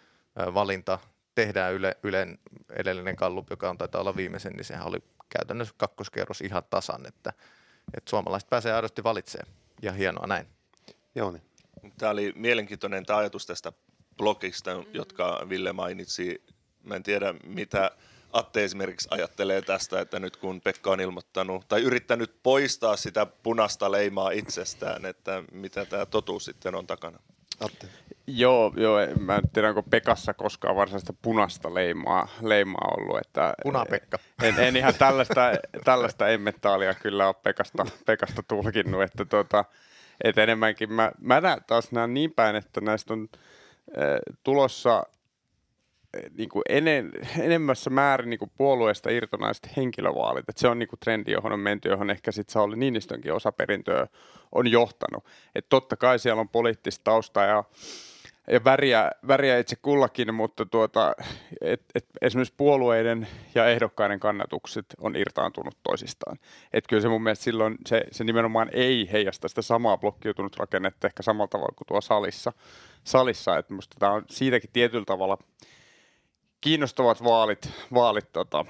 valinta 0.53 0.99
tehdään 1.35 1.73
Yle, 1.73 1.97
Ylen 2.03 2.39
edellinen 2.69 3.15
kallup, 3.15 3.49
joka 3.49 3.69
on 3.69 3.77
taitaa 3.77 4.01
olla 4.01 4.15
viimeisen, 4.15 4.53
niin 4.53 4.65
sehän 4.65 4.87
oli 4.87 5.03
käytännössä 5.29 5.73
kakkoskerros 5.77 6.41
ihan 6.41 6.63
tasan, 6.69 7.05
että, 7.05 7.33
että 7.93 8.09
suomalaiset 8.09 8.49
pääsee 8.49 8.73
aidosti 8.73 9.03
valitsemaan 9.03 9.53
ja 9.81 9.91
hienoa 9.91 10.27
näin. 10.27 10.47
Joo 11.15 11.31
niin. 11.31 11.43
Tämä 11.97 12.11
oli 12.11 12.33
mielenkiintoinen 12.35 13.05
tämä 13.05 13.19
ajatus 13.19 13.45
tästä 13.45 13.71
blogista, 14.17 14.71
jotka 14.93 15.45
Ville 15.49 15.73
mainitsi. 15.73 16.43
Mä 16.83 16.95
en 16.95 17.03
tiedä, 17.03 17.33
mitä 17.43 17.91
Atte 18.33 18.63
esimerkiksi 18.63 19.07
ajattelee 19.11 19.61
tästä, 19.61 20.01
että 20.01 20.19
nyt 20.19 20.37
kun 20.37 20.61
Pekka 20.61 20.91
on 20.91 20.99
ilmoittanut 20.99 21.67
tai 21.67 21.81
yrittänyt 21.81 22.43
poistaa 22.43 22.97
sitä 22.97 23.25
punaista 23.25 23.91
leimaa 23.91 24.31
itsestään, 24.31 25.05
että 25.05 25.43
mitä 25.51 25.85
tämä 25.85 26.05
totuus 26.05 26.45
sitten 26.45 26.75
on 26.75 26.87
takana? 26.87 27.19
Atte. 27.59 27.87
Joo, 28.27 28.73
joo, 28.77 28.99
mä 29.19 29.35
en 29.35 29.49
tiedä, 29.53 29.69
onko 29.69 29.83
Pekassa 29.83 30.33
koskaan 30.33 30.75
varsinaista 30.75 31.13
punaista 31.21 31.73
leimaa, 31.73 32.27
leimaa 32.41 32.93
ollut. 32.97 33.19
Että 33.19 33.53
Puna-Pekka. 33.63 34.19
En, 34.43 34.55
en 34.59 34.75
ihan 34.75 34.93
tällaista, 34.99 35.51
tällaista 35.83 36.27
emmentaalia 36.27 36.93
kyllä 36.93 37.27
ole 37.27 37.35
Pekasta, 37.43 37.85
Pekasta 38.05 38.43
tulkinnut, 38.43 39.03
että 39.03 39.25
tota, 39.25 39.65
et 40.23 40.37
enemmänkin 40.37 40.93
mä, 40.93 41.11
mä 41.19 41.41
näen 41.41 41.63
taas 41.67 41.91
näen 41.91 42.13
niin 42.13 42.33
päin, 42.33 42.55
että 42.55 42.81
näistä 42.81 43.13
on 43.13 43.29
äh, 43.97 44.19
tulossa 44.43 45.03
niin 46.37 46.49
kuin 46.49 46.63
enen, 46.69 47.11
enemmässä 47.39 47.89
määrin 47.89 48.29
niin 48.29 48.39
kuin 48.39 48.51
puolueesta 48.57 49.09
irtonaiset 49.09 49.77
henkilövaalit. 49.77 50.49
Et 50.49 50.57
se 50.57 50.67
on 50.67 50.79
niin 50.79 50.89
kuin 50.89 50.99
trendi, 50.99 51.31
johon 51.31 51.51
on 51.51 51.59
menty, 51.59 51.89
johon 51.89 52.09
ehkä 52.09 52.31
sitten 52.31 52.53
Sauli 52.53 52.75
Niinistönkin 52.75 53.33
osaperintöä 53.33 54.07
on 54.51 54.71
johtanut. 54.71 55.25
Et 55.55 55.69
totta 55.69 55.97
kai 55.97 56.19
siellä 56.19 56.41
on 56.41 56.49
poliittista 56.49 57.03
taustaa 57.03 57.45
ja, 57.45 57.63
ja 58.51 58.63
väriä, 58.63 59.11
väriä 59.27 59.57
itse 59.57 59.75
kullakin, 59.81 60.33
mutta 60.33 60.65
tuota, 60.65 61.13
et, 61.61 61.81
et 61.95 62.05
esimerkiksi 62.21 62.53
puolueiden 62.57 63.27
ja 63.55 63.65
ehdokkaiden 63.69 64.19
kannatukset 64.19 64.85
on 65.01 65.15
irtaantunut 65.15 65.77
toisistaan. 65.83 66.37
Et 66.73 66.87
kyllä 66.87 67.01
se 67.01 67.09
mun 67.09 67.23
mielestä 67.23 67.43
silloin 67.43 67.77
se, 67.87 68.03
se 68.11 68.23
nimenomaan 68.23 68.69
ei 68.73 69.09
heijasta 69.11 69.47
sitä 69.47 69.61
samaa 69.61 69.97
blokkiutunut 69.97 70.57
rakennetta 70.57 71.07
ehkä 71.07 71.23
samalla 71.23 71.47
tavalla 71.47 71.73
kuin 71.75 71.87
tuo 71.87 72.01
salissa. 72.01 72.53
salissa. 73.03 73.57
Et 73.57 73.69
musta 73.69 73.95
tämä 73.99 74.11
on 74.11 74.23
siitäkin 74.29 74.69
tietyllä 74.73 75.05
tavalla– 75.05 75.37
kiinnostavat 76.61 77.23
vaalit, 77.23 77.69
vaalit 77.93 78.31
tota, 78.33 78.65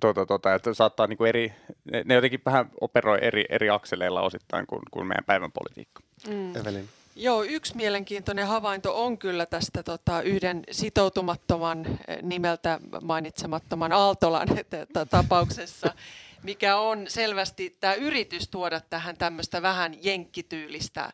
tota, 0.00 0.26
tota, 0.26 0.54
että 0.54 0.74
saattaa 0.74 1.06
niinku 1.06 1.24
eri, 1.24 1.52
ne, 1.92 2.02
ne 2.04 2.14
jotenkin 2.14 2.40
vähän 2.46 2.70
operoi 2.80 3.18
eri, 3.22 3.44
eri 3.48 3.70
akseleilla 3.70 4.22
osittain 4.22 4.66
kuin, 4.66 4.82
kuin 4.90 5.06
meidän 5.06 5.24
päivän 5.24 5.52
politiikka. 5.52 6.02
Mm. 6.28 6.56
Evelin. 6.56 6.88
Joo, 7.20 7.42
yksi 7.42 7.76
mielenkiintoinen 7.76 8.46
havainto 8.46 9.04
on 9.04 9.18
kyllä 9.18 9.46
tästä 9.46 9.82
tota, 9.82 10.22
yhden 10.22 10.62
sitoutumattoman 10.70 11.86
eh, 11.86 12.22
nimeltä 12.22 12.80
mainitsemattoman 13.02 13.92
Aaltolan 13.92 14.48
tapauksessa, 15.10 15.94
mikä 16.42 16.76
on 16.76 17.04
selvästi 17.08 17.76
tämä 17.80 17.94
yritys 17.94 18.48
tuoda 18.48 18.80
tähän 18.80 19.16
tämmöistä 19.16 19.62
vähän 19.62 19.94
jenkkityylistä 20.02 21.12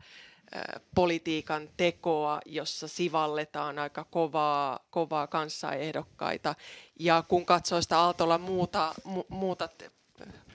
politiikan 0.95 1.69
tekoa, 1.77 2.41
jossa 2.47 2.89
sivalletaan 2.89 3.79
aika 3.79 4.05
kovaa, 4.05 4.79
kovaa 4.91 5.27
kanssaehdokkaita. 5.27 6.55
Ja 6.99 7.25
kun 7.29 7.47
katsoo 7.47 7.83
sitä 7.83 7.99
Aaltolla 7.99 8.39
muuta, 8.39 8.95
mu, 9.05 9.25
muuta 9.29 9.69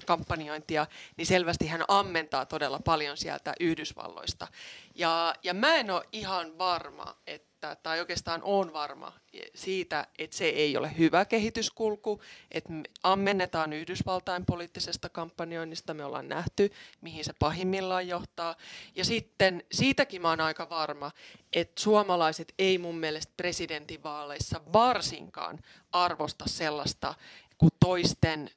kampanjointia, 0.10 0.88
niin 1.18 1.25
selvästi 1.25 1.68
hän 1.68 1.86
ammentaa 1.88 2.46
todella 2.46 2.80
paljon 2.86 3.18
sieltä 3.18 3.54
Yhdysvalloista. 3.60 4.48
Ja, 4.96 5.36
ja 5.44 5.54
mä 5.54 5.75
en 5.75 5.92
ole 5.92 6.04
ihan 6.12 6.58
varma, 6.58 7.16
että, 7.28 7.75
tai 7.84 8.00
oikeastaan 8.00 8.42
on 8.44 8.74
varma 8.74 9.13
siitä, 9.56 10.08
että 10.20 10.38
se 10.38 10.46
ei 10.46 10.78
ole 10.78 10.98
hyvä 10.98 11.25
kehityskulku, 11.25 12.22
että 12.51 12.74
ammennetaan 13.04 13.74
Yhdysvaltain 13.74 14.46
poliittisesta 14.46 15.10
kampanjoinnista, 15.10 15.94
me 15.94 16.06
ollaan 16.06 16.30
nähty, 16.30 16.72
mihin 17.01 17.25
se 17.25 17.34
pahimmillaan 17.39 18.08
johtaa. 18.08 18.56
Ja 18.96 19.06
sitten 19.06 19.63
siitäkin 19.72 20.22
mä 20.22 20.30
oon 20.30 20.42
aika 20.42 20.70
varma, 20.70 21.12
että 21.54 21.82
suomalaiset 21.82 22.54
ei 22.60 22.78
mun 22.78 22.98
mielestä 22.98 23.34
presidentinvaaleissa 23.38 24.62
varsinkaan 24.74 25.60
arvosta 25.92 26.46
sellaista 26.48 27.13
kuin 27.58 27.72
toisten 27.80 28.50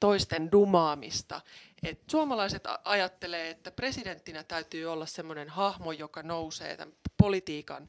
toisten 0.00 0.52
dumaamista. 0.52 1.40
Et 1.82 2.00
suomalaiset 2.10 2.64
ajattelee, 2.84 3.50
että 3.50 3.70
presidenttinä 3.70 4.44
täytyy 4.44 4.86
olla 4.86 5.06
sellainen 5.06 5.48
hahmo, 5.48 5.92
joka 5.92 6.22
nousee 6.22 6.76
tämän 6.76 6.94
politiikan 7.16 7.88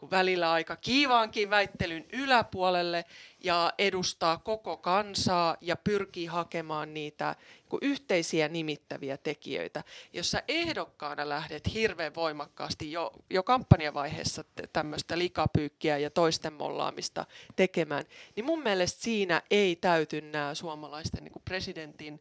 kun 0.00 0.10
välillä 0.10 0.52
aika 0.52 0.76
kiivaankin 0.76 1.50
väittelyn 1.50 2.06
yläpuolelle 2.12 3.04
ja 3.44 3.72
edustaa 3.78 4.38
koko 4.38 4.76
kansaa 4.76 5.56
ja 5.60 5.76
pyrkii 5.76 6.26
hakemaan 6.26 6.94
niitä 6.94 7.36
yhteisiä 7.82 8.48
nimittäviä 8.48 9.16
tekijöitä. 9.16 9.84
Jos 10.12 10.30
sä 10.30 10.42
ehdokkaana 10.48 11.28
lähdet 11.28 11.74
hirveän 11.74 12.14
voimakkaasti 12.14 12.92
jo, 12.92 13.12
jo 13.30 13.42
kampanjavaiheessa 13.42 14.44
tämmöistä 14.72 15.18
likapyykkiä 15.18 15.98
ja 15.98 16.10
toisten 16.10 16.52
mollaamista 16.52 17.26
tekemään, 17.56 18.04
niin 18.36 18.44
mun 18.44 18.62
mielestä 18.62 19.02
siinä 19.02 19.42
ei 19.50 19.76
täyty 19.76 20.20
nämä 20.20 20.54
suomalaisten 20.54 21.24
niin 21.24 21.42
presidentin 21.44 22.20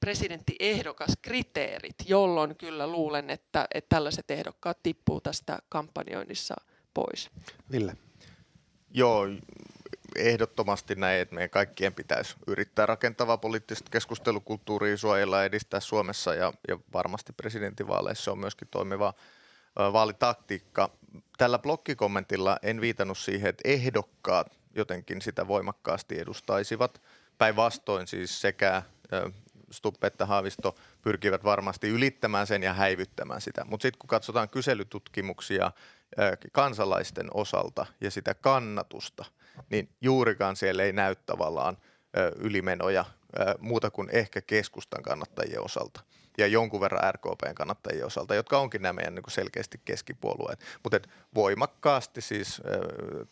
presidenttiehdokaskriteerit, 0.00 1.96
jolloin 2.06 2.56
kyllä 2.56 2.86
luulen, 2.86 3.30
että, 3.30 3.68
että 3.74 3.88
tällaiset 3.96 4.30
ehdokkaat 4.30 4.82
tippuu 4.82 5.20
tästä 5.20 5.58
kampanjoinnissa 5.68 6.54
pois. 6.98 7.30
Ville. 7.72 7.96
Joo, 8.90 9.26
ehdottomasti 10.16 10.94
näin, 10.94 11.20
että 11.20 11.34
meidän 11.34 11.50
kaikkien 11.50 11.94
pitäisi 11.94 12.36
yrittää 12.46 12.86
rakentavaa 12.86 13.38
poliittista 13.38 13.90
keskustelukulttuuria 13.90 14.96
suojella 14.96 15.38
ja 15.38 15.44
edistää 15.44 15.80
Suomessa 15.80 16.34
ja, 16.34 16.52
ja 16.68 16.78
varmasti 16.92 17.32
presidentinvaaleissa 17.32 18.32
on 18.32 18.38
myöskin 18.38 18.68
toimiva 18.70 19.14
vaalitaktiikka. 19.76 20.90
Tällä 21.38 21.58
blokkikommentilla 21.58 22.58
en 22.62 22.80
viitannut 22.80 23.18
siihen, 23.18 23.48
että 23.48 23.68
ehdokkaat 23.68 24.58
jotenkin 24.74 25.22
sitä 25.22 25.48
voimakkaasti 25.48 26.20
edustaisivat. 26.20 27.02
Päinvastoin 27.38 28.06
siis 28.06 28.40
sekä 28.40 28.82
Stuppe 29.70 30.06
että 30.06 30.26
Haavisto 30.26 30.76
pyrkivät 31.02 31.44
varmasti 31.44 31.88
ylittämään 31.88 32.46
sen 32.46 32.62
ja 32.62 32.72
häivyttämään 32.72 33.40
sitä. 33.40 33.64
Mutta 33.64 33.82
sitten 33.82 33.98
kun 33.98 34.08
katsotaan 34.08 34.48
kyselytutkimuksia 34.48 35.72
kansalaisten 36.52 37.28
osalta 37.34 37.86
ja 38.00 38.10
sitä 38.10 38.34
kannatusta, 38.34 39.24
niin 39.70 39.88
juurikaan 40.00 40.56
siellä 40.56 40.82
ei 40.82 40.92
näy 40.92 41.14
tavallaan 41.26 41.78
ylimenoja 42.36 43.04
muuta 43.58 43.90
kuin 43.90 44.08
ehkä 44.12 44.40
keskustan 44.40 45.02
kannattajien 45.02 45.64
osalta 45.64 46.00
ja 46.38 46.46
jonkun 46.46 46.80
verran 46.80 47.14
RKPn 47.14 47.54
kannattajien 47.54 48.06
osalta, 48.06 48.34
jotka 48.34 48.58
onkin 48.58 48.82
nämä 48.82 48.92
meidän 48.92 49.14
niin 49.14 49.24
selkeästi 49.28 49.80
keskipuolueet. 49.84 50.60
Mutta 50.82 51.00
voimakkaasti 51.34 52.20
siis 52.20 52.62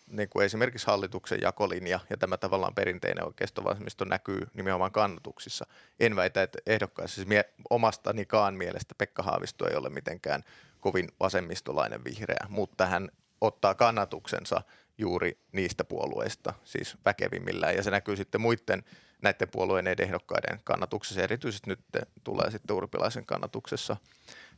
niin 0.06 0.28
kuin 0.28 0.47
esimerkiksi 0.47 0.87
hallituksen 0.87 1.40
jakolinja 1.42 2.00
ja 2.11 2.16
tämä 2.16 2.37
tavallaan 2.37 2.75
perinteinen 2.75 3.26
oikeistovasemmisto 3.26 4.04
näkyy 4.04 4.47
nimenomaan 4.54 4.92
kannatuksissa. 4.92 5.66
En 6.00 6.16
väitä, 6.16 6.42
että 6.42 6.59
ehdokkaissa 6.66 7.14
siis 7.25 7.45
omastanikaan 7.71 8.54
mielestä 8.54 8.95
Pekka 8.99 9.23
Haavisto 9.23 9.68
ei 9.68 9.76
ole 9.76 9.90
mitenkään 9.90 10.42
kovin 10.87 11.09
vasemmistolainen 11.21 12.05
vihreä, 12.05 12.47
mutta 12.49 12.87
hän 12.87 13.09
ottaa 13.40 13.75
kannatuksensa 13.75 14.62
juuri 14.99 15.38
niistä 15.52 15.85
puolueista, 15.85 16.55
siis 16.64 16.97
väkevimmillään. 17.05 17.76
Ja 17.76 17.83
se 17.83 17.90
näkyy 17.90 18.16
sitten 18.16 18.40
muiden 18.40 18.85
näiden 19.23 19.49
puolueiden 19.52 19.97
ehdokkaiden 19.99 20.61
kannatuksessa. 20.64 21.23
Erityisesti 21.23 21.71
nyt 21.71 21.81
tulee 22.25 22.50
sitten 22.50 22.76
urpilaisen 22.76 23.26
kannatuksessa 23.26 23.97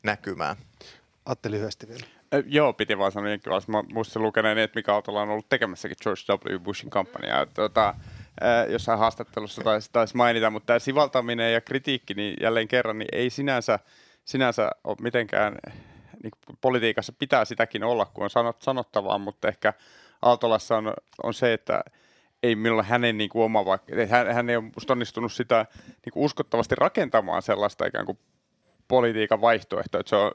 näkymään. 0.03 0.57
Atte 1.27 1.51
lyhyesti 1.51 1.89
vielä. 1.89 2.07
Äh, 2.35 2.43
joo, 2.47 2.73
piti 2.73 2.99
vaan 2.99 3.13
sanoa 3.13 3.31
jonkin 3.31 3.53
Mä 3.67 3.83
muistin 3.93 4.23
lukeneen, 4.23 4.59
että 4.59 4.79
Mika 4.79 4.95
Autola 4.95 5.23
on 5.23 5.31
ollut 5.31 5.49
tekemässäkin 5.49 5.97
George 6.03 6.23
W. 6.55 6.59
Bushin 6.59 6.91
kampanjaa. 6.91 7.47
Tuota, 7.47 7.89
äh, 7.89 8.71
jossain 8.71 8.99
haastattelussa 8.99 9.63
taisi, 9.63 9.91
taisi 9.93 10.17
mainita, 10.17 10.51
mutta 10.51 10.67
tämä 10.67 10.79
sivaltaminen 10.79 11.53
ja 11.53 11.61
kritiikki, 11.61 12.15
niin 12.15 12.37
jälleen 12.41 12.69
kerran, 12.69 12.99
niin 12.99 13.09
ei 13.13 13.31
sinänsä, 13.31 13.79
sinänsä 14.25 14.71
ole 14.85 14.97
mitenkään, 15.01 15.59
niin 16.23 16.57
politiikassa 16.61 17.13
pitää 17.19 17.45
sitäkin 17.45 17.85
olla, 17.85 18.07
kun 18.07 18.25
on 18.25 18.31
sanot, 18.31 18.63
sanottavaa, 18.63 19.19
mutta 19.19 19.49
ehkä 19.49 19.73
Aaltolassa 20.23 20.77
on, 20.77 20.95
on 21.23 21.35
se, 21.35 21.53
että 21.53 21.85
ei 22.43 22.57
minulla 22.57 22.83
hänen 22.83 23.19
niin 23.19 23.31
kuin 23.31 23.45
oma, 23.45 23.65
vaikka, 23.65 23.93
hän, 24.11 24.35
hän 24.35 24.51
ei 24.51 24.57
ole 24.57 24.65
onnistunut 24.91 25.33
sitä 25.33 25.67
niin 26.05 26.13
kuin 26.13 26.25
uskottavasti 26.25 26.75
rakentamaan 26.75 27.43
sellaista 27.43 27.87
ikään 27.87 28.07
kuin 28.07 28.19
politiikan 28.89 29.41
vaihtoehtoa, 29.41 30.01
että 30.01 30.11
se 30.11 30.17
on 30.17 30.33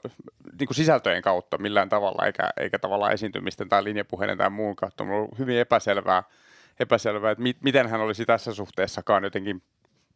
niin 0.59 0.67
kuin 0.67 0.75
sisältöjen 0.75 1.21
kautta 1.21 1.57
millään 1.57 1.89
tavalla, 1.89 2.25
eikä, 2.25 2.49
eikä 2.59 2.79
tavallaan 2.79 3.13
esiintymisten 3.13 3.69
tai 3.69 3.83
linjapuheiden 3.83 4.37
tai 4.37 4.49
muun 4.49 4.75
kautta. 4.75 5.03
On 5.03 5.09
ollut 5.09 5.39
hyvin 5.39 5.57
epäselvää, 5.57 6.23
epäselvää 6.79 7.31
että 7.31 7.41
mi, 7.41 7.55
miten 7.63 7.89
hän 7.89 8.01
olisi 8.01 8.25
tässä 8.25 8.53
suhteessakaan 8.53 9.23
jotenkin 9.23 9.61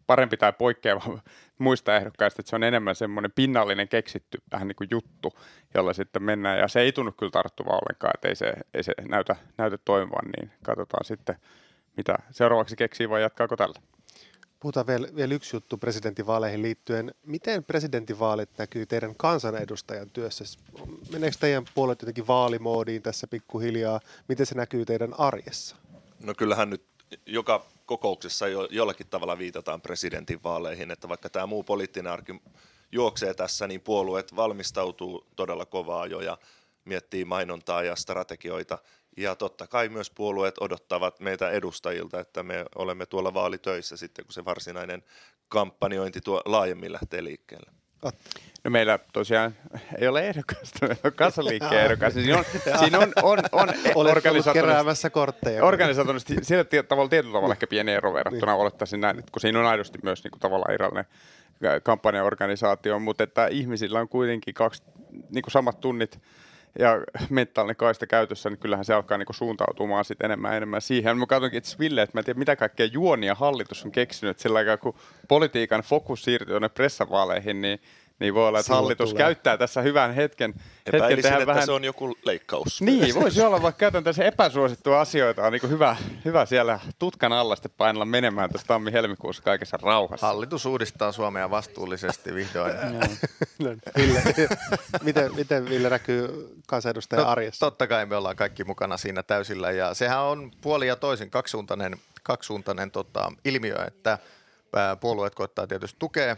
parempi 0.07 0.37
tai 0.37 0.53
poikkeava 0.53 1.19
muista 1.57 1.95
ehdokkaista, 1.95 2.41
että 2.41 2.49
se 2.49 2.55
on 2.55 2.63
enemmän 2.63 2.95
semmoinen 2.95 3.31
pinnallinen 3.31 3.87
keksitty 3.87 4.37
vähän 4.51 4.67
niin 4.67 4.75
kuin 4.75 4.87
juttu, 4.91 5.33
jolla 5.73 5.93
sitten 5.93 6.23
mennään. 6.23 6.59
Ja 6.59 6.67
se 6.67 6.79
ei 6.79 6.91
tunnu 6.91 7.11
kyllä 7.11 7.31
tarttuvaa 7.31 7.79
ollenkaan, 7.79 8.11
että 8.15 8.27
ei 8.27 8.35
se, 8.35 8.53
ei 8.73 8.83
se 8.83 8.93
näytä, 9.09 9.35
näytä 9.57 9.77
toimivan, 9.85 10.31
niin 10.37 10.51
katsotaan 10.63 11.05
sitten, 11.05 11.35
mitä 11.97 12.15
seuraavaksi 12.31 12.75
keksii 12.75 13.09
vai 13.09 13.21
jatkaako 13.21 13.55
tällä. 13.55 13.81
Puhutaan 14.59 14.87
vielä, 14.87 15.07
vielä 15.15 15.33
yksi 15.33 15.55
juttu 15.55 15.77
presidentinvaaleihin 15.77 16.61
liittyen. 16.61 17.11
Miten 17.25 17.63
presidentinvaalit 17.63 18.49
näkyy 18.57 18.85
teidän 18.85 19.15
kansanedustajan 19.15 20.09
työssä? 20.09 20.43
Meneekö 21.11 21.37
teidän 21.39 21.63
puolet 21.75 22.01
jotenkin 22.01 22.27
vaalimoodiin 22.27 23.01
tässä 23.01 23.27
pikkuhiljaa? 23.27 23.99
Miten 24.27 24.45
se 24.45 24.55
näkyy 24.55 24.85
teidän 24.85 25.19
arjessa? 25.19 25.75
No 26.23 26.33
kyllähän 26.33 26.69
nyt 26.69 26.83
joka 27.25 27.65
kokouksessa 27.87 28.47
jo, 28.47 28.67
jollakin 28.71 29.07
tavalla 29.07 29.37
viitataan 29.37 29.81
presidentinvaaleihin, 29.81 30.91
että 30.91 31.09
vaikka 31.09 31.29
tämä 31.29 31.45
muu 31.45 31.63
poliittinen 31.63 32.11
arki 32.11 32.41
juoksee 32.91 33.33
tässä, 33.33 33.67
niin 33.67 33.81
puolueet 33.81 34.35
valmistautuu 34.35 35.27
todella 35.35 35.65
kovaa 35.65 36.05
jo 36.05 36.19
ja 36.19 36.37
miettii 36.85 37.25
mainontaa 37.25 37.83
ja 37.83 37.95
strategioita. 37.95 38.77
Ja 39.17 39.35
totta 39.35 39.67
kai 39.67 39.89
myös 39.89 40.09
puolueet 40.09 40.55
odottavat 40.61 41.19
meitä 41.19 41.49
edustajilta, 41.49 42.19
että 42.19 42.43
me 42.43 42.65
olemme 42.75 43.05
tuolla 43.05 43.33
vaalitöissä 43.33 43.97
sitten, 43.97 44.25
kun 44.25 44.33
se 44.33 44.45
varsinainen 44.45 45.03
kampanjointi 45.47 46.21
tuo 46.21 46.41
laajemmin 46.45 46.91
lähtee 46.91 47.23
liikkeelle. 47.23 47.71
No 48.63 48.71
meillä 48.71 48.99
tosiaan 49.13 49.55
ei 49.97 50.07
ole 50.07 50.27
ehdokasta, 50.27 50.79
meillä 50.81 51.01
on 51.03 51.13
kassaliikkeen 51.13 51.81
ehdokas. 51.81 52.13
Siinä 52.13 52.37
on, 52.37 52.45
siinä 52.79 52.99
on, 52.99 53.13
on, 53.21 53.39
on 53.51 53.69
organisatorisesti, 53.95 54.53
keräämässä 54.53 55.09
kortteja. 55.09 55.63
Organisatorisesti 55.63 56.35
sillä 56.41 56.83
tavalla 56.83 57.09
tietyllä 57.09 57.33
tavalla 57.33 57.53
ehkä 57.53 57.67
pieni 57.67 57.91
ero 57.91 58.13
verrattuna 58.13 58.51
niin. 58.51 58.61
olettaisin 58.61 59.01
näin, 59.01 59.19
että 59.19 59.31
kun 59.31 59.41
siinä 59.41 59.59
on 59.59 59.65
aidosti 59.65 59.99
myös 60.03 60.23
niin 60.23 60.31
kuin 60.31 60.39
tavallaan 60.39 60.73
irrallinen 60.73 61.05
kampanjaorganisaatio, 61.83 62.99
mutta 62.99 63.23
että 63.23 63.47
ihmisillä 63.47 63.99
on 63.99 64.09
kuitenkin 64.09 64.53
kaksi 64.53 64.83
niin 65.29 65.41
kuin 65.41 65.51
samat 65.51 65.79
tunnit 65.79 66.19
ja 66.79 67.03
mentaalinen 67.29 67.75
kaista 67.75 68.07
käytössä, 68.07 68.49
niin 68.49 68.57
kyllähän 68.57 68.85
se 68.85 68.93
alkaa 68.93 69.17
niinku 69.17 69.33
suuntautumaan 69.33 70.05
sit 70.05 70.21
enemmän 70.21 70.51
ja 70.51 70.57
enemmän 70.57 70.81
siihen. 70.81 71.17
Mä 71.17 71.25
katsonkin 71.25 71.57
itse 71.57 71.77
Ville, 71.79 72.01
että 72.01 72.17
mä 72.17 72.19
en 72.19 72.25
tiedä 72.25 72.39
mitä 72.39 72.55
kaikkea 72.55 72.85
juonia 72.85 73.35
hallitus 73.35 73.85
on 73.85 73.91
keksinyt, 73.91 74.39
sillä 74.39 74.59
aikaa 74.59 74.77
kun 74.77 74.95
politiikan 75.27 75.81
fokus 75.81 76.23
siirtyy 76.23 76.53
tuonne 76.53 76.69
pressavaaleihin, 76.69 77.61
niin 77.61 77.79
niin 78.19 78.33
voi 78.33 78.47
olla, 78.47 78.59
että 78.59 78.65
Silloin 78.65 78.83
hallitus 78.83 79.09
tulee. 79.09 79.23
käyttää 79.23 79.57
tässä 79.57 79.81
hyvän 79.81 80.13
hetken. 80.13 80.53
hetken 80.93 81.21
tehdä 81.21 81.35
että 81.35 81.47
vähän... 81.47 81.65
se 81.65 81.71
on 81.71 81.83
joku 81.83 82.15
leikkaus. 82.25 82.81
Niin, 82.81 83.15
voisi 83.15 83.41
olla, 83.41 83.61
vaikka 83.61 83.79
käytän 83.79 84.03
tässä 84.03 84.23
epäsuosittua 84.23 85.01
asioita. 85.01 85.43
On 85.43 85.51
niin 85.51 85.69
hyvä, 85.69 85.95
hyvä 86.25 86.45
siellä 86.45 86.79
tutkan 86.99 87.33
alla 87.33 87.55
sitten 87.55 87.71
painella 87.77 88.05
menemään 88.05 88.49
tässä 88.49 88.67
tammi-helmikuussa 88.67 89.43
kaikessa 89.43 89.77
rauhassa. 89.81 90.27
Hallitus 90.27 90.65
uudistaa 90.65 91.11
Suomea 91.11 91.49
vastuullisesti 91.49 92.33
vihdoin. 92.33 92.73
No, 93.59 93.69
Ville, 93.97 94.23
miten, 95.03 95.35
miten 95.35 95.69
Ville 95.69 95.89
näkyy 95.89 96.49
kansanedustajan 96.67 97.25
no, 97.25 97.31
arjessa? 97.31 97.65
Totta 97.65 97.87
kai 97.87 98.05
me 98.05 98.15
ollaan 98.15 98.35
kaikki 98.35 98.63
mukana 98.63 98.97
siinä 98.97 99.23
täysillä 99.23 99.71
ja 99.71 99.93
sehän 99.93 100.21
on 100.21 100.51
puoli 100.61 100.87
ja 100.87 100.95
toisin 100.95 101.29
kaksisuuntainen, 101.29 101.95
kaksisuuntainen 102.23 102.91
tota, 102.91 103.31
ilmiö, 103.45 103.75
että 103.87 104.17
puolueet 104.99 105.35
koittaa 105.35 105.67
tietysti 105.67 105.99
tukea 105.99 106.35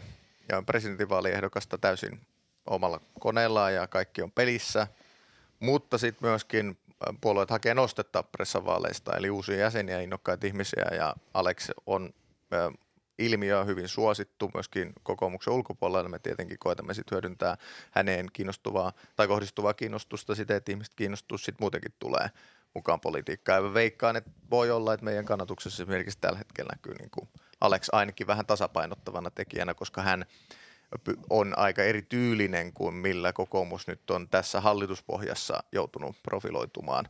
ja 0.50 0.62
presidentinvaaliehdokasta 0.62 1.78
täysin 1.78 2.20
omalla 2.66 3.00
koneellaan 3.20 3.74
ja 3.74 3.86
kaikki 3.86 4.22
on 4.22 4.32
pelissä. 4.32 4.86
Mutta 5.60 5.98
sitten 5.98 6.28
myöskin 6.28 6.78
puolueet 7.20 7.50
hakee 7.50 7.74
nostetta 7.74 8.22
pressavaaleista, 8.22 9.16
eli 9.16 9.30
uusia 9.30 9.56
jäseniä, 9.56 10.00
innokkaita 10.00 10.46
ihmisiä, 10.46 10.86
ja 10.92 11.14
Alex 11.34 11.70
on 11.86 12.14
ilmiö 13.18 13.64
hyvin 13.64 13.88
suosittu 13.88 14.50
myöskin 14.54 14.92
kokoomuksen 15.02 15.52
ulkopuolella. 15.52 16.08
Me 16.08 16.18
tietenkin 16.18 16.58
koetamme 16.58 16.94
sitten 16.94 17.16
hyödyntää 17.16 17.56
häneen 17.90 18.26
kiinnostuvaa 18.32 18.92
tai 19.16 19.28
kohdistuvaa 19.28 19.74
kiinnostusta 19.74 20.34
sitä, 20.34 20.56
että 20.56 20.72
ihmiset 20.72 20.94
kiinnostus 20.94 21.44
sitten 21.44 21.62
muutenkin 21.64 21.92
tulee 21.98 22.30
mukaan 22.74 23.00
politiikkaan. 23.00 23.64
Ja 23.64 23.74
veikkaan, 23.74 24.16
että 24.16 24.30
voi 24.50 24.70
olla, 24.70 24.94
että 24.94 25.04
meidän 25.04 25.24
kannatuksessa 25.24 25.82
esimerkiksi 25.82 26.18
tällä 26.20 26.38
hetkellä 26.38 26.70
näkyy 26.72 26.94
niin 26.94 27.10
kuin 27.10 27.28
Alex 27.60 27.88
ainakin 27.92 28.26
vähän 28.26 28.46
tasapainottavana 28.46 29.30
tekijänä, 29.30 29.74
koska 29.74 30.02
hän 30.02 30.24
on 31.30 31.58
aika 31.58 31.82
erityylinen 31.82 32.72
kuin 32.72 32.94
millä 32.94 33.32
kokoomus 33.32 33.86
nyt 33.86 34.10
on 34.10 34.28
tässä 34.28 34.60
hallituspohjassa 34.60 35.62
joutunut 35.72 36.16
profiloitumaan 36.22 37.08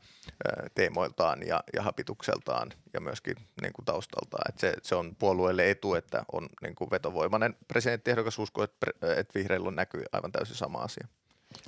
teemoiltaan 0.75 1.47
ja, 1.47 1.65
ja 1.75 1.83
hapitukseltaan 1.83 2.73
ja 2.93 3.01
myöskin 3.01 3.37
niin 3.63 3.73
kuin 3.73 3.85
taustaltaan. 3.85 4.45
Et 4.49 4.59
se, 4.59 4.75
se 4.83 4.95
on 4.95 5.17
puolueelle 5.17 5.71
etu, 5.71 5.95
että 5.95 6.25
on 6.33 6.49
niin 6.63 6.75
kuin 6.75 6.91
vetovoimainen 6.91 7.57
presidenttiehdokas 7.69 8.39
usko, 8.39 8.63
että, 8.63 8.87
että 9.17 9.39
vihreillä 9.39 9.71
näkyy 9.71 10.05
aivan 10.13 10.33
täysin 10.33 10.57
sama 10.57 10.79
asia. 10.79 11.09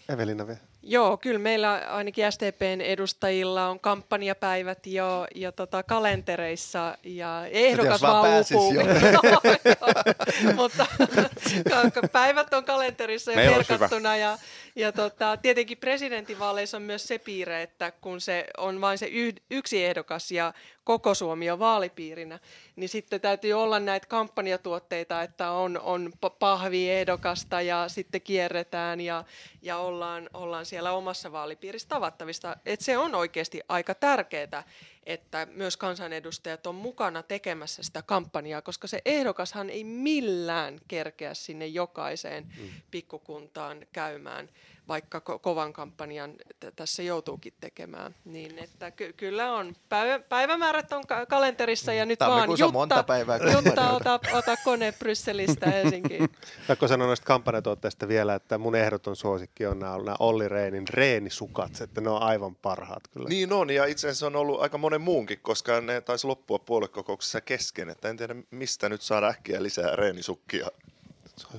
Evelina 0.08 0.46
vielä. 0.46 0.60
Joo, 0.84 1.16
kyllä 1.16 1.38
meillä 1.38 1.72
ainakin 1.72 2.32
SDPn 2.32 2.80
edustajilla 2.80 3.68
on 3.68 3.80
kampanjapäivät 3.80 4.86
jo, 4.86 5.26
jo 5.34 5.52
tota 5.52 5.82
kalentereissa 5.82 6.98
ja 7.04 7.46
ehdokas 7.46 8.02
vaan 8.02 8.44
uupuu. 8.54 8.72
mutta 10.56 10.86
päivät 12.12 12.54
on 12.54 12.64
kalenterissa 12.64 13.32
ja 13.32 13.50
merkattuna 13.50 14.16
ja, 14.16 14.38
ja 14.76 14.92
tota, 14.92 15.36
tietenkin 15.36 15.78
presidentinvaaleissa 15.78 16.76
on 16.76 16.82
myös 16.82 17.08
se 17.08 17.18
piirre, 17.18 17.62
että 17.62 17.90
kun 17.90 18.20
se 18.20 18.46
on 18.56 18.80
vain 18.80 18.98
se 18.98 19.10
yksi 19.50 19.84
ehdokas 19.84 20.30
ja 20.30 20.52
koko 20.84 21.14
Suomi 21.14 21.50
on 21.50 21.58
vaalipiirinä, 21.58 22.38
niin 22.76 22.88
sitten 22.88 23.20
täytyy 23.20 23.52
olla 23.52 23.80
näitä 23.80 24.06
kampanjatuotteita, 24.06 25.22
että 25.22 25.50
on, 25.50 25.80
on 25.80 26.12
pahviehdokasta 26.38 27.60
ja 27.60 27.88
sitten 27.88 28.22
kierretään 28.22 29.00
ja, 29.00 29.24
ja 29.62 29.78
ollaan, 29.78 30.30
ollaan 30.34 30.66
siellä 30.66 30.92
omassa 30.92 31.32
vaalipiirissä 31.32 31.88
tavattavista. 31.88 32.56
Et 32.66 32.80
se 32.80 32.98
on 32.98 33.14
oikeasti 33.14 33.60
aika 33.68 33.94
tärkeää, 33.94 34.64
että 35.06 35.46
myös 35.50 35.76
kansanedustajat 35.76 36.66
on 36.66 36.74
mukana 36.74 37.22
tekemässä 37.22 37.82
sitä 37.82 38.02
kampanjaa, 38.02 38.62
koska 38.62 38.86
se 38.86 39.02
ehdokashan 39.04 39.70
ei 39.70 39.84
millään 39.84 40.78
kerkeä 40.88 41.34
sinne 41.34 41.66
jokaiseen 41.66 42.44
mm. 42.44 42.68
pikkukuntaan 42.90 43.86
käymään 43.92 44.48
vaikka 44.88 45.18
ko- 45.18 45.38
kovan 45.38 45.72
kampanjan 45.72 46.32
t- 46.60 46.76
tässä 46.76 47.02
joutuukin 47.02 47.52
tekemään. 47.60 48.14
Niin 48.24 48.58
että 48.58 48.90
ky- 48.90 49.12
kyllä 49.12 49.52
on, 49.54 49.76
päivä- 49.88 50.18
päivämäärät 50.28 50.92
on 50.92 51.06
ka- 51.06 51.26
kalenterissa 51.26 51.92
ja 51.92 52.04
nyt 52.06 52.20
vaan 52.20 52.50
Jutta, 52.50 52.72
monta 52.72 53.02
päivää 53.02 53.38
Jutta 53.52 53.90
ota, 53.90 54.20
ota 54.32 54.56
kone 54.64 54.92
Brysselistä 54.92 55.70
Helsinkiin. 55.70 56.28
Saanko 56.66 56.88
sanoa 56.88 57.06
noista 57.06 57.26
kampanjatuotteista 57.26 58.08
vielä, 58.08 58.34
että 58.34 58.58
mun 58.58 58.74
ehdoton 58.74 59.16
suosikki 59.16 59.66
on 59.66 59.78
nämä, 59.78 59.98
nämä 59.98 60.16
Olli 60.18 60.48
Reenin 60.48 60.88
reenisukat, 60.88 61.80
että 61.80 62.00
ne 62.00 62.10
on 62.10 62.22
aivan 62.22 62.54
parhaat 62.54 63.08
kyllä. 63.08 63.28
Niin 63.28 63.52
on, 63.52 63.70
ja 63.70 63.84
itse 63.84 64.08
asiassa 64.08 64.26
on 64.26 64.36
ollut 64.36 64.60
aika 64.60 64.78
monen 64.78 64.91
muunkin, 64.98 65.38
koska 65.42 65.81
ne 65.81 66.00
taisi 66.00 66.26
loppua 66.26 66.59
puoluekokouksessa 66.59 67.40
kesken, 67.40 67.90
että 67.90 68.09
en 68.09 68.16
tiedä 68.16 68.35
mistä 68.50 68.88
nyt 68.88 69.02
saada 69.02 69.28
äkkiä 69.28 69.62
lisää 69.62 69.96
reenisukkia 69.96 70.68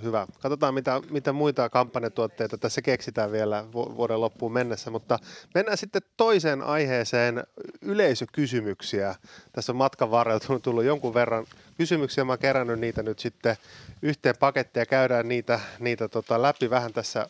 hyvä. 0.04 0.28
Katsotaan, 0.40 0.74
mitä, 0.74 1.02
mitä 1.10 1.34
muita 1.34 1.70
kampanjatuotteita 1.70 2.58
tässä 2.58 2.82
keksitään 2.82 3.32
vielä 3.32 3.66
vuoden 3.74 4.22
loppuun 4.22 4.54
mennessä, 4.54 4.92
mutta 4.92 5.20
mennään 5.54 5.78
sitten 5.78 6.02
toiseen 6.18 6.62
aiheeseen, 6.62 7.44
yleisökysymyksiä. 7.82 9.16
Tässä 9.52 9.72
on 9.72 9.76
matkan 9.76 10.12
varrella 10.12 10.60
tullut 10.60 10.84
jonkun 10.84 11.14
verran 11.14 11.46
kysymyksiä, 11.78 12.24
mä 12.24 12.32
oon 12.32 12.40
kerännyt 12.40 12.80
niitä 12.80 13.04
nyt 13.04 13.20
sitten 13.20 13.58
yhteen 14.02 14.38
pakettiin 14.40 14.82
ja 14.82 14.86
käydään 14.86 15.28
niitä, 15.28 15.60
niitä 15.80 16.08
tota 16.08 16.42
läpi 16.42 16.70
vähän 16.70 16.94
tässä 16.94 17.30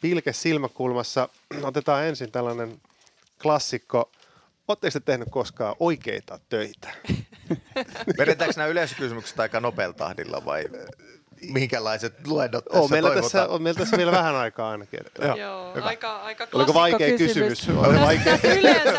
pilke 0.00 0.32
silmäkulmassa. 0.32 1.28
Otetaan 1.62 2.04
ensin 2.04 2.32
tällainen 2.32 2.80
klassikko. 3.42 4.10
Oletteko 4.68 4.92
te 4.92 5.00
tehnyt 5.00 5.28
koskaan 5.30 5.76
oikeita 5.80 6.38
töitä? 6.48 6.88
Vedetäänkö 8.18 8.54
nämä 8.56 8.66
yleisökysymykset 8.66 9.40
aika 9.40 9.60
nopealla 9.60 9.94
tahdilla 9.94 10.44
vai? 10.44 10.64
Minkälaiset 11.52 12.26
luennot 12.26 12.64
tässä 12.64 12.82
on 12.82 12.90
meillä, 12.90 13.14
tässä, 13.14 13.48
on 13.48 13.62
meillä 13.62 13.78
tässä 13.78 13.96
vielä 13.96 14.12
vähän 14.12 14.36
aikaa 14.36 14.70
ainakin. 14.70 15.00
Että. 15.06 15.26
Joo, 15.26 15.36
Joo 15.36 15.72
aika, 15.82 16.16
aika 16.16 16.46
Oliko 16.52 16.74
vaikea 16.74 17.18
kysymys? 17.18 17.48
kysymys? 17.48 17.84
Oli 17.86 18.00
vaikea. 18.00 18.38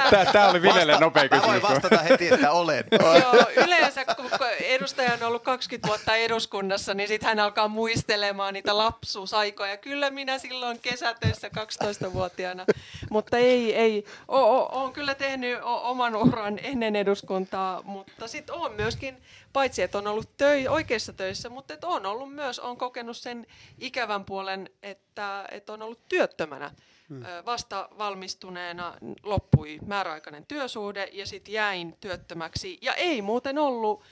Tämä, 0.10 0.26
tämä 0.26 0.50
oli 0.50 0.62
Vilelle 0.62 1.00
nopea 1.00 1.30
kysymys. 1.30 1.46
Mä 1.46 1.52
voin 1.52 1.62
vastata 1.62 1.98
heti, 1.98 2.28
että 2.34 2.52
olen. 2.52 2.84
Joo, 3.22 3.66
yleensä 3.66 4.06
kun 4.06 4.30
edustaja 4.60 5.14
on 5.14 5.24
ollut 5.24 5.44
20 5.44 5.88
vuotta 5.88 6.16
eduskunnassa, 6.16 6.94
niin 6.94 7.08
sitten 7.08 7.28
hän 7.28 7.40
alkaa 7.40 7.68
muistelemaan 7.68 8.54
niitä 8.54 8.78
lapsuusaikoja. 8.78 9.78
Kyllä 9.78 10.10
minä 10.10 10.38
silloin 10.38 10.80
kesätöissä 10.80 11.48
12-vuotiaana, 11.48 12.66
mutta 13.10 13.38
ei, 13.38 13.76
ei. 13.76 14.06
Olen 14.28 14.94
kyllä 14.94 15.16
tehnyt 15.16 15.60
oman 15.64 16.16
uran 16.16 16.60
ennen 16.64 16.96
eduskuntaa, 16.96 17.82
mutta 17.84 18.28
sitten 18.28 18.56
on 18.56 18.72
myöskin 18.72 19.18
paitsi 19.58 19.82
että 19.82 19.98
on 19.98 20.08
ollut 20.08 20.38
töi, 20.38 20.68
oikeissa 20.68 21.14
töissä, 21.14 21.50
mutta 21.50 21.74
että 21.74 21.88
on 21.88 22.06
ollut 22.06 22.34
myös, 22.34 22.60
on 22.60 22.78
kokenut 22.78 23.18
sen 23.18 23.48
ikävän 23.78 24.26
puolen, 24.26 24.70
että, 24.84 25.46
että 25.52 25.74
on 25.74 25.82
ollut 25.82 26.08
työttömänä. 26.10 26.72
Hmm. 27.10 27.24
Vasta 27.46 27.90
valmistuneena 27.98 28.94
loppui 29.24 29.80
määräaikainen 29.86 30.46
työsuhde 30.46 31.10
ja 31.14 31.26
sitten 31.26 31.54
jäin 31.54 31.98
työttömäksi. 32.02 32.78
Ja 32.82 32.94
ei 32.94 33.22
muuten 33.22 33.58
ollut 33.58 34.04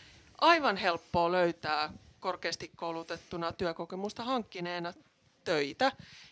aivan 0.42 0.78
helppoa 0.78 1.32
löytää 1.32 1.94
korkeasti 2.20 2.72
koulutettuna 2.76 3.52
työkokemusta 3.52 4.24
hankkineena 4.24 4.94
töitä. 5.44 5.92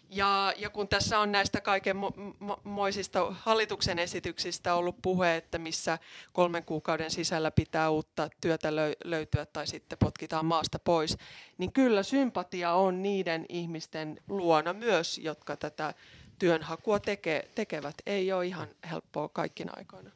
Ja, 0.09 0.53
ja 0.57 0.69
kun 0.69 0.87
tässä 0.87 1.19
on 1.19 1.31
näistä 1.31 1.61
kaikenmoisista 1.61 3.31
hallituksen 3.31 3.99
esityksistä 3.99 4.75
ollut 4.75 4.95
puhe, 5.01 5.35
että 5.35 5.57
missä 5.57 5.99
kolmen 6.33 6.65
kuukauden 6.65 7.11
sisällä 7.11 7.51
pitää 7.51 7.89
uutta 7.89 8.29
työtä 8.41 8.75
löytyä 9.05 9.45
tai 9.45 9.67
sitten 9.67 9.97
potkitaan 9.97 10.45
maasta 10.45 10.79
pois, 10.79 11.17
niin 11.57 11.71
kyllä 11.71 12.03
sympatia 12.03 12.73
on 12.73 13.03
niiden 13.03 13.45
ihmisten 13.49 14.19
luona 14.27 14.73
myös, 14.73 15.17
jotka 15.17 15.57
tätä 15.57 15.93
työnhakua 16.39 16.99
teke, 16.99 17.47
tekevät. 17.55 17.95
Ei 18.05 18.31
ole 18.31 18.45
ihan 18.45 18.67
helppoa 18.89 19.29
kaikkina 19.29 19.73
aikoina. 19.75 20.11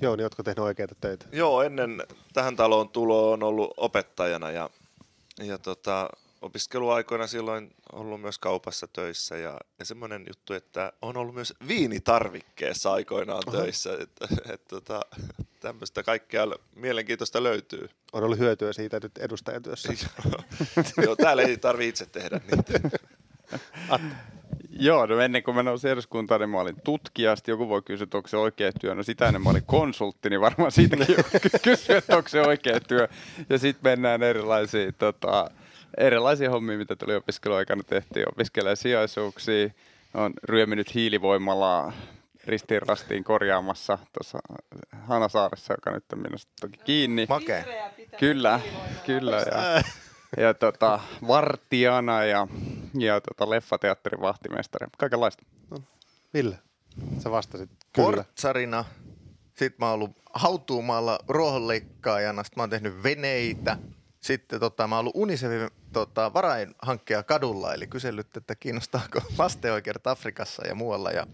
Joo, 0.00 0.16
niin 0.16 0.22
jotka 0.22 0.42
tehneet 0.42 0.58
oikeita 0.64 0.94
töitä? 1.00 1.26
Joo, 1.32 1.62
ennen 1.62 2.02
tähän 2.32 2.56
taloon 2.56 2.88
tuloa 2.88 3.32
on 3.32 3.42
ollut 3.42 3.74
opettajana 3.76 4.50
ja, 4.50 4.70
ja 5.38 5.58
tota, 5.58 6.10
opiskeluaikoina 6.44 7.26
silloin 7.26 7.74
ollut 7.92 8.20
myös 8.20 8.38
kaupassa 8.38 8.88
töissä 8.92 9.36
ja, 9.36 9.58
ja 9.78 9.84
semmoinen 9.84 10.24
juttu, 10.26 10.52
että 10.52 10.92
on 11.02 11.16
ollut 11.16 11.34
myös 11.34 11.54
viinitarvikkeessa 11.68 12.92
aikoinaan 12.92 13.42
Aha. 13.46 13.58
töissä, 13.58 13.96
että 14.00 14.28
et, 14.52 14.68
tota, 14.68 15.00
tämmöistä 15.60 16.02
kaikkea 16.02 16.46
mielenkiintoista 16.74 17.42
löytyy. 17.42 17.88
On 18.12 18.24
ollut 18.24 18.38
hyötyä 18.38 18.72
siitä 18.72 19.00
nyt 19.02 19.18
edustajatyössä. 19.18 19.92
Joo, 21.04 21.16
täällä 21.16 21.42
ei 21.42 21.56
tarvitse 21.56 22.04
itse 22.04 22.20
tehdä 22.20 22.40
niitä. 22.50 22.98
Joo, 24.78 25.06
no 25.06 25.20
ennen 25.20 25.42
kuin 25.42 25.54
mä 25.54 25.62
nousin 25.62 25.90
eduskuntaan, 25.90 26.40
niin 26.40 26.50
mä 26.50 26.60
olin 26.60 26.80
tutkija. 26.84 27.36
Sitten 27.36 27.52
joku 27.52 27.68
voi 27.68 27.82
kysyä, 27.82 28.04
että 28.04 28.16
onko 28.16 28.28
se 28.28 28.36
oikea 28.36 28.72
työ. 28.80 28.94
No 28.94 29.02
sitä 29.02 29.26
ennen 29.26 29.42
mä 29.42 29.50
olin 29.50 29.64
konsultti, 29.66 30.30
niin 30.30 30.40
varmaan 30.40 30.72
siitäkin 30.72 31.14
joku 31.18 31.30
kysyy, 31.62 31.96
että 31.96 32.16
onko 32.16 32.28
se 32.28 32.40
oikea 32.40 32.80
työ. 32.80 33.08
Ja 33.48 33.58
sitten 33.58 33.90
mennään 33.90 34.22
erilaisiin 34.22 34.94
tota, 34.98 35.50
erilaisia 35.98 36.50
hommia, 36.50 36.78
mitä 36.78 36.96
tuli 36.96 37.14
opiskeluaikana 37.14 37.82
tehtiin. 37.82 38.28
Opiskelee 38.28 38.76
sijaisuuksia, 38.76 39.70
on 40.14 40.32
ryöminyt 40.44 40.94
hiilivoimalaa 40.94 41.92
ristiin 42.46 42.82
rastiin 42.82 43.24
korjaamassa 43.24 43.98
tuossa 44.12 44.38
Hanasaaressa, 44.92 45.74
joka 45.74 45.90
nyt 45.90 46.12
on 46.12 46.18
minusta 46.18 46.52
toki 46.60 46.78
kiinni. 46.84 47.26
Makea. 47.28 47.64
Kyllä, 48.18 48.60
kyllä. 49.06 49.36
Ja, 49.36 49.82
ja 50.44 50.54
tota, 50.54 51.00
vartijana 51.28 52.24
ja, 52.24 52.48
ja 52.98 53.20
tota, 53.20 53.50
leffateatterin 53.50 54.20
vahtimestari. 54.20 54.86
Kaikenlaista. 54.98 55.42
No, 55.70 55.78
Ville, 56.34 56.58
sä 57.18 57.30
vastasit 57.30 57.70
kyllä. 57.92 58.06
Portsarina. 58.06 58.84
Sitten 59.48 59.76
mä 59.78 59.86
oon 59.86 59.94
ollut 59.94 60.16
hautuumalla 60.34 61.18
ruohonleikkaajana. 61.28 62.44
Sitten 62.44 62.60
mä 62.60 62.62
oon 62.62 62.70
tehnyt 62.70 63.02
veneitä. 63.02 63.76
Sitten 64.24 64.60
tota, 64.60 64.88
mä 64.88 64.96
oon 64.96 65.00
ollut 65.00 65.16
Unicefin 65.16 65.70
tota, 65.92 66.32
varainhankkija 66.34 67.22
kadulla, 67.22 67.74
eli 67.74 67.86
kysellyt, 67.86 68.36
että 68.36 68.54
kiinnostaako 68.54 69.20
lasten 69.38 69.72
oikeudet 69.72 70.06
Afrikassa 70.06 70.66
ja 70.66 70.74
muualla. 70.74 71.10
Ja 71.10 71.26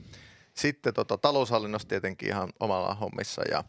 sitten 0.55 0.94
tota, 0.94 1.18
taloushallinnossa 1.18 1.88
tietenkin 1.88 2.29
ihan 2.29 2.53
omalla 2.61 2.94
hommissa 2.94 3.42
ja 3.50 3.64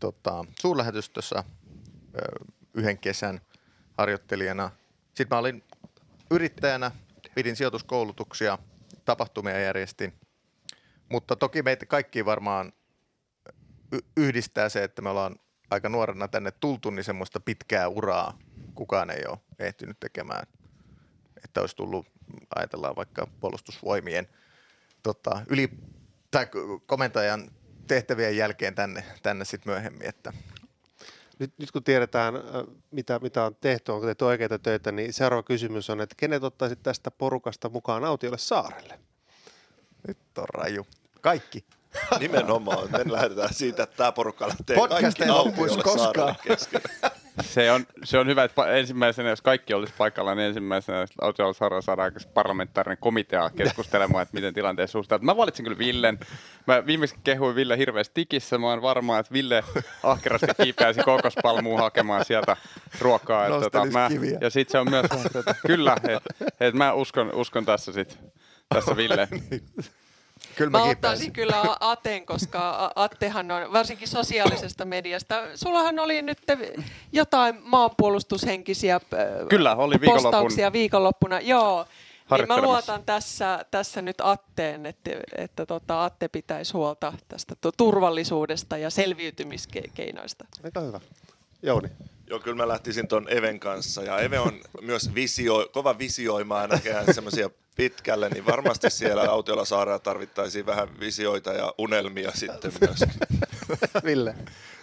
tota, 0.00 0.44
suurlähetystössä 0.60 1.44
ö, 2.14 2.44
yhden 2.74 2.98
kesän 2.98 3.40
harjoittelijana. 3.98 4.70
Sitten 5.14 5.36
mä 5.36 5.38
olin 5.38 5.64
yrittäjänä, 6.30 6.90
pidin 7.34 7.56
sijoituskoulutuksia, 7.56 8.58
tapahtumia 9.04 9.58
järjestin. 9.58 10.12
Mutta 11.08 11.36
toki 11.36 11.62
meitä 11.62 11.86
kaikki 11.86 12.24
varmaan 12.24 12.72
yhdistää 14.16 14.68
se, 14.68 14.84
että 14.84 15.02
me 15.02 15.10
ollaan 15.10 15.36
aika 15.70 15.88
nuorena 15.88 16.28
tänne 16.28 16.50
tultu, 16.50 16.90
niin 16.90 17.04
semmoista 17.04 17.40
pitkää 17.40 17.88
uraa 17.88 18.38
kukaan 18.74 19.10
ei 19.10 19.24
ole 19.28 19.38
ehtinyt 19.58 20.00
tekemään. 20.00 20.46
Että 21.44 21.60
olisi 21.60 21.76
tullut, 21.76 22.06
ajatellaan 22.54 22.96
vaikka 22.96 23.26
puolustusvoimien 23.40 24.28
tota, 25.02 25.42
yli, 25.48 25.70
tai 26.30 26.46
komentajan 26.86 27.50
tehtävien 27.86 28.36
jälkeen 28.36 28.74
tänne, 28.74 29.04
tänne 29.22 29.44
sitten 29.44 29.72
myöhemmin. 29.72 30.06
Että. 30.08 30.32
Nyt, 31.38 31.52
nyt 31.58 31.70
kun 31.70 31.84
tiedetään, 31.84 32.34
mitä, 32.90 33.18
mitä 33.18 33.44
on 33.44 33.56
tehty, 33.60 33.92
onko 33.92 34.06
tehty 34.06 34.24
oikeita 34.24 34.58
töitä, 34.58 34.92
niin 34.92 35.12
seuraava 35.12 35.42
kysymys 35.42 35.90
on, 35.90 36.00
että 36.00 36.14
kenet 36.18 36.44
ottaisit 36.44 36.82
tästä 36.82 37.10
porukasta 37.10 37.68
mukaan 37.68 38.04
autiolle 38.04 38.38
saarelle? 38.38 39.00
Nyt 40.08 40.18
on 40.38 40.48
raju. 40.48 40.86
Kaikki. 41.20 41.64
Nimenomaan. 42.20 42.88
Me 42.90 43.12
lähdetään 43.12 43.54
siitä, 43.54 43.82
että 43.82 43.96
tämä 43.96 44.12
porukka 44.12 44.48
lähtee 44.48 44.76
Podcast 44.76 45.02
kaikki 45.02 45.22
ei 45.22 45.30
loppuisi 45.30 45.78
koskaan. 45.78 46.36
se, 47.42 47.72
on, 47.72 47.86
se 48.04 48.18
on 48.18 48.26
hyvä, 48.26 48.44
että 48.44 48.66
ensimmäisenä, 48.66 49.28
jos 49.28 49.42
kaikki 49.42 49.74
olisi 49.74 49.94
paikalla, 49.98 50.34
niin 50.34 50.46
ensimmäisenä 50.46 51.06
Autiolla 51.20 51.52
saadaan 51.52 51.82
saada 51.82 52.02
parlamentaarinen 52.34 52.98
komitea 53.00 53.50
keskustelemaan, 53.50 54.22
että 54.22 54.34
miten 54.34 54.54
tilanteessa 54.54 54.92
suhtautuu. 54.92 55.26
Mä 55.26 55.36
valitsin 55.36 55.64
kyllä 55.64 55.78
Villen. 55.78 56.18
Mä 56.66 56.86
viimeksi 56.86 57.16
kehuin 57.24 57.54
Ville 57.54 57.78
hirveästi 57.78 58.14
tikissä. 58.14 58.58
Mä 58.58 58.66
oon 58.66 58.82
varma, 58.82 59.18
että 59.18 59.32
Ville 59.32 59.64
ahkerasti 60.02 60.46
kiipeäisi 60.62 61.02
kokospalmuun 61.02 61.80
hakemaan 61.80 62.24
sieltä 62.24 62.56
ruokaa. 63.00 63.46
Että, 63.46 63.60
tota, 63.60 63.84
mä, 63.86 64.08
ja 64.40 64.50
sitten 64.50 64.72
se 64.72 64.78
on 64.78 64.90
myös, 64.90 65.06
että, 65.36 65.54
kyllä, 65.66 65.96
että 66.08 66.34
et 66.60 66.74
mä 66.74 66.92
uskon, 66.92 67.34
uskon 67.34 67.64
tässä 67.64 67.92
sit, 67.92 68.18
tässä 68.68 68.96
Ville. 68.96 69.28
Kyllä 70.56 70.70
mä, 70.70 70.78
mä 70.78 70.84
ottaisin 70.84 71.32
kyllä 71.32 71.62
Aten, 71.80 72.26
koska 72.26 72.92
Attehan 72.94 73.50
on 73.50 73.72
varsinkin 73.72 74.08
sosiaalisesta 74.08 74.84
mediasta. 74.84 75.42
Sullahan 75.54 75.98
oli 75.98 76.22
nyt 76.22 76.38
jotain 77.12 77.56
maanpuolustushenkisiä 77.62 79.00
kyllä, 79.48 79.76
oli 79.76 79.94
viikonloppuna. 80.00 80.22
postauksia 80.22 80.72
viikonloppuna. 80.72 81.40
Joo. 81.40 81.86
Niin 82.30 82.48
mä 82.48 82.60
luotan 82.60 83.04
tässä, 83.04 83.64
tässä 83.70 84.02
nyt 84.02 84.16
Atteen, 84.22 84.86
että, 84.86 85.10
että 85.36 85.66
tota, 85.66 86.04
Atte 86.04 86.28
pitäisi 86.28 86.72
huolta 86.72 87.12
tästä 87.28 87.54
turvallisuudesta 87.76 88.76
ja 88.76 88.90
selviytymiskeinoista. 88.90 90.44
Aika 90.64 90.80
hyvä. 90.80 91.00
Jouni. 91.62 91.88
Joo, 92.26 92.38
kyllä 92.40 92.56
mä 92.56 92.68
lähtisin 92.68 93.08
tuon 93.08 93.26
Even 93.28 93.60
kanssa. 93.60 94.02
Ja 94.02 94.18
Eve 94.18 94.38
on 94.38 94.60
myös 94.80 95.14
visio, 95.14 95.68
kova 95.72 95.98
visioimaan 95.98 96.70
näkee 96.70 97.12
semmoisia 97.12 97.50
pitkälle, 97.80 98.28
niin 98.28 98.46
varmasti 98.46 98.90
siellä 98.90 99.22
autiolla 99.22 99.64
saarella 99.64 99.98
tarvittaisiin 99.98 100.66
vähän 100.66 101.00
visioita 101.00 101.52
ja 101.52 101.74
unelmia 101.78 102.30
sitten 102.34 102.72
myöskin. 102.80 103.20
Ville? 104.04 104.34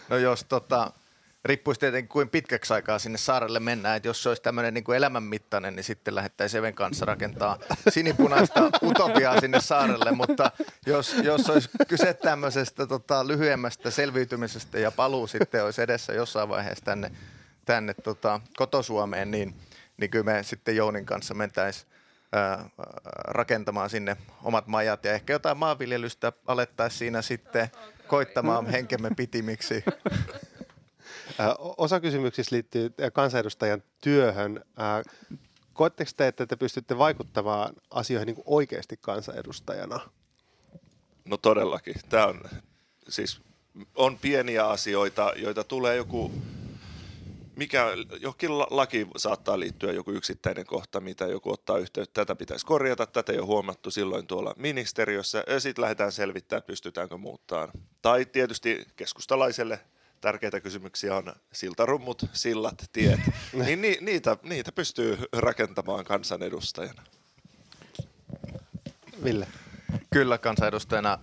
No 0.10 0.18
jos 0.18 0.44
tota, 0.44 0.92
riippuisi 1.46 1.80
tietenkin 1.80 2.10
kuin 2.10 2.30
pitkäksi 2.30 2.74
aikaa 2.74 3.00
sinne 3.00 3.18
saarelle 3.18 3.60
mennään, 3.60 3.98
että 3.98 4.10
jos 4.10 4.24
se 4.24 4.30
olisi 4.30 4.42
tämmöinen 4.42 4.74
niin 4.74 4.84
kuin 4.84 4.96
elämänmittainen, 4.96 5.76
niin 5.76 5.84
sitten 5.84 6.16
lähdettäisiin 6.16 6.60
Even 6.60 6.74
kanssa 6.74 7.06
rakentaa 7.06 7.60
sinipunaista 7.90 8.70
utopiaa 8.84 9.40
sinne 9.42 9.62
saarelle, 9.62 10.12
mutta 10.12 10.52
jos, 10.86 11.16
jos 11.24 11.50
olisi 11.50 11.70
kyse 11.88 12.14
tämmöisestä 12.14 12.88
tota, 12.88 13.28
lyhyemmästä 13.28 13.92
selviytymisestä 13.92 14.80
ja 14.80 14.92
paluu 14.92 15.28
sitten 15.28 15.66
olisi 15.66 15.82
edessä 15.82 16.14
jossain 16.14 16.50
vaiheessa 16.50 16.86
tänne, 16.86 17.12
tänne 17.66 17.94
tota, 17.94 18.42
kotosuomeen, 18.58 19.32
niin, 19.32 19.56
niin 19.98 20.12
kyllä 20.12 20.26
me 20.26 20.44
sitten 20.44 20.76
Jounin 20.76 21.06
kanssa 21.06 21.34
mentäisiin 21.34 21.97
rakentamaan 23.28 23.90
sinne 23.90 24.18
omat 24.44 24.68
majat 24.68 25.06
ja 25.06 25.14
ehkä 25.14 25.34
jotain 25.34 25.58
maanviljelystä 25.58 26.34
alettaisiin 26.48 27.00
siinä 27.00 27.22
sitten 27.22 27.70
koittamaan 28.08 28.66
henkemme 28.66 29.10
pitimiksi. 29.18 29.84
Osa 31.78 32.00
kysymyksistä 32.00 32.56
liittyy 32.56 32.94
kansanedustajan 33.14 33.84
työhön. 34.02 34.66
Koetteko 35.74 36.12
te, 36.18 36.28
että 36.28 36.46
te 36.46 36.56
pystytte 36.56 36.98
vaikuttamaan 36.98 37.74
asioihin 37.92 38.26
niin 38.26 38.44
oikeasti 38.46 38.98
kansanedustajana? 39.02 40.00
No 41.26 41.38
todellakin. 41.38 41.96
Tämä 42.10 42.26
on 42.26 42.42
siis 43.10 43.42
on 43.96 44.18
pieniä 44.18 44.68
asioita, 44.68 45.34
joita 45.36 45.64
tulee 45.64 45.96
joku 45.96 46.32
mikä 47.58 47.86
jokin 48.20 48.60
laki 48.60 49.08
saattaa 49.18 49.60
liittyä 49.60 49.92
joku 49.92 50.12
yksittäinen 50.12 50.66
kohta, 50.66 51.00
mitä 51.00 51.26
joku 51.26 51.52
ottaa 51.52 51.78
yhteyttä, 51.78 52.22
tätä 52.22 52.36
pitäisi 52.36 52.66
korjata, 52.66 53.06
tätä 53.06 53.32
ei 53.32 53.40
ole 53.40 53.46
huomattu 53.46 53.92
silloin 53.92 54.28
tuolla 54.28 54.54
ministeriössä, 54.58 55.44
ja 55.48 55.60
sitten 55.60 55.82
lähdetään 55.82 56.12
selvittämään, 56.12 56.64
pystytäänkö 56.64 57.18
muuttaa. 57.18 57.72
Tai 58.02 58.26
tietysti 58.26 58.86
keskustalaiselle 58.96 59.80
tärkeitä 60.22 60.62
kysymyksiä 60.62 61.16
on 61.16 61.34
siltarummut, 61.54 62.26
sillat, 62.34 62.90
tiet, 62.94 63.20
niin 63.66 63.82
ni, 63.82 63.98
niitä, 64.02 64.38
niitä 64.44 64.72
pystyy 64.72 65.18
rakentamaan 65.34 66.06
kansanedustajana. 66.06 67.04
Ville. 69.24 69.48
Kyllä 70.14 70.38
kansanedustajana 70.38 71.20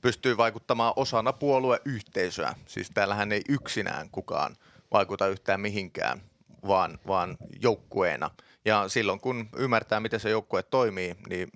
pystyy 0.00 0.36
vaikuttamaan 0.36 0.92
osana 0.96 1.32
puolueyhteisöä. 1.32 2.54
Siis 2.66 2.90
täällähän 2.94 3.32
ei 3.32 3.42
yksinään 3.48 4.10
kukaan 4.10 4.56
vaikuta 4.92 5.26
yhtään 5.26 5.60
mihinkään, 5.60 6.20
vaan, 6.66 6.98
vaan 7.06 7.36
joukkueena. 7.62 8.30
Ja 8.64 8.88
silloin 8.88 9.20
kun 9.20 9.48
ymmärtää, 9.56 10.00
miten 10.00 10.20
se 10.20 10.30
joukkue 10.30 10.62
toimii, 10.62 11.16
niin 11.28 11.48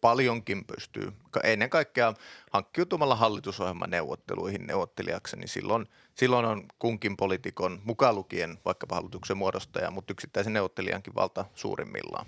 paljonkin 0.00 0.64
pystyy 0.64 1.12
ennen 1.44 1.70
kaikkea 1.70 2.14
hankkiutumalla 2.52 3.14
hallitusohjelman 3.14 3.90
neuvotteluihin 3.90 4.66
neuvottelijaksi, 4.66 5.36
niin 5.36 5.48
silloin, 5.48 5.86
silloin 6.14 6.44
on 6.44 6.64
kunkin 6.78 7.16
poliitikon 7.16 7.80
mukaan 7.84 8.14
lukien 8.14 8.58
vaikkapa 8.64 8.94
hallituksen 8.94 9.36
muodostaja, 9.36 9.90
mutta 9.90 10.12
yksittäisen 10.12 10.52
neuvottelijankin 10.52 11.14
valta 11.14 11.44
suurimmillaan. 11.54 12.26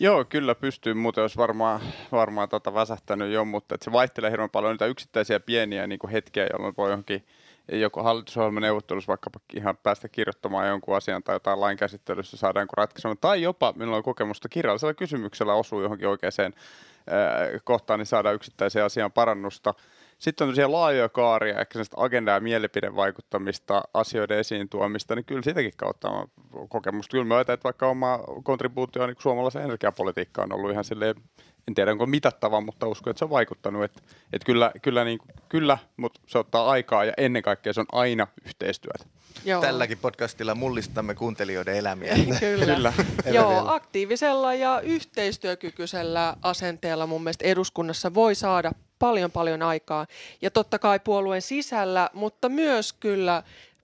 Joo, 0.00 0.24
kyllä 0.24 0.54
pystyy. 0.54 0.94
Muuten 0.94 1.22
olisi 1.22 1.36
varmaan, 1.36 1.80
varmaan 2.12 2.48
tota 2.48 2.74
väsähtänyt 2.74 3.32
jo, 3.32 3.44
mutta 3.44 3.76
se 3.82 3.92
vaihtelee 3.92 4.30
hirveän 4.30 4.50
paljon 4.50 4.72
niitä 4.72 4.86
yksittäisiä 4.86 5.40
pieniä 5.40 5.86
niin 5.86 6.10
hetkiä, 6.12 6.46
jolloin 6.52 6.74
voi 6.76 6.90
johonkin 6.90 7.26
joku 7.72 8.02
hallitusohjelmaneuvottelussa 8.02 9.08
vaikkapa 9.08 9.40
ihan 9.56 9.76
päästä 9.76 10.08
kirjoittamaan 10.08 10.68
jonkun 10.68 10.96
asian 10.96 11.22
tai 11.22 11.34
jotain 11.34 11.60
lain 11.60 11.76
käsittelyssä 11.76 12.36
saadaan 12.36 12.62
joku 12.64 12.76
ratkaisu. 12.76 13.14
Tai 13.20 13.42
jopa, 13.42 13.74
minulla 13.76 13.96
on 13.96 14.02
kokemusta 14.02 14.48
kirjallisella 14.48 14.94
kysymyksellä 14.94 15.54
osuu 15.54 15.82
johonkin 15.82 16.08
oikeaan 16.08 16.52
kohtaan, 17.64 17.98
niin 17.98 18.06
saadaan 18.06 18.34
yksittäiseen 18.34 18.84
asian 18.84 19.12
parannusta. 19.12 19.74
Sitten 20.18 20.44
on 20.44 20.50
tosiaan 20.50 20.72
laajoja 20.72 21.08
kaaria, 21.08 21.60
ehkä 21.60 21.72
sellaista 21.72 21.96
agenda- 22.00 22.32
ja 22.32 22.40
mielipidevaikuttamista, 22.40 23.82
asioiden 23.94 24.38
esiin 24.38 24.68
tuomista, 24.68 25.14
niin 25.14 25.24
kyllä 25.24 25.42
sitäkin 25.42 25.72
kautta 25.76 26.10
on 26.10 26.28
kokemusta. 26.68 27.10
Kyllä 27.10 27.24
mä 27.24 27.40
että 27.40 27.64
vaikka 27.64 27.88
oma 27.88 28.20
kontribuutio 28.42 29.06
niin 29.06 29.16
suomalaisen 29.18 29.62
energiapolitiikkaan 29.62 30.52
on 30.52 30.58
ollut 30.58 30.70
ihan 30.70 30.84
silleen 30.84 31.14
en 31.68 31.74
tiedä 31.74 31.92
onko 31.92 32.06
mitattava, 32.06 32.60
mutta 32.60 32.86
uskon, 32.86 33.10
että 33.10 33.18
se 33.18 33.24
on 33.24 33.30
vaikuttanut. 33.30 33.84
Että, 33.84 34.02
että 34.32 34.46
kyllä, 34.46 34.72
kyllä, 34.82 35.04
niin, 35.04 35.18
kyllä, 35.48 35.78
mutta 35.96 36.20
se 36.26 36.38
ottaa 36.38 36.70
aikaa 36.70 37.04
ja 37.04 37.12
ennen 37.16 37.42
kaikkea 37.42 37.72
se 37.72 37.80
on 37.80 37.86
aina 37.92 38.26
yhteistyötä. 38.46 39.04
Joo. 39.44 39.60
Tälläkin 39.60 39.98
podcastilla 39.98 40.54
mullistamme 40.54 41.14
kuuntelijoiden 41.14 41.76
elämiä. 41.76 42.14
kyllä. 42.40 42.74
kyllä. 42.74 42.92
Joo, 43.32 43.68
aktiivisella 43.68 44.54
ja 44.54 44.80
yhteistyökykyisellä 44.80 46.36
asenteella 46.42 47.06
mun 47.06 47.22
mielestä 47.22 47.44
eduskunnassa 47.44 48.14
voi 48.14 48.34
saada 48.34 48.72
paljon 48.98 49.30
paljon 49.30 49.62
aikaa. 49.62 50.06
Ja 50.42 50.50
totta 50.50 50.78
kai 50.78 51.00
puolueen 51.00 51.42
sisällä, 51.42 52.10
mutta 52.14 52.48
myös 52.48 52.92
kyllä 52.92 53.42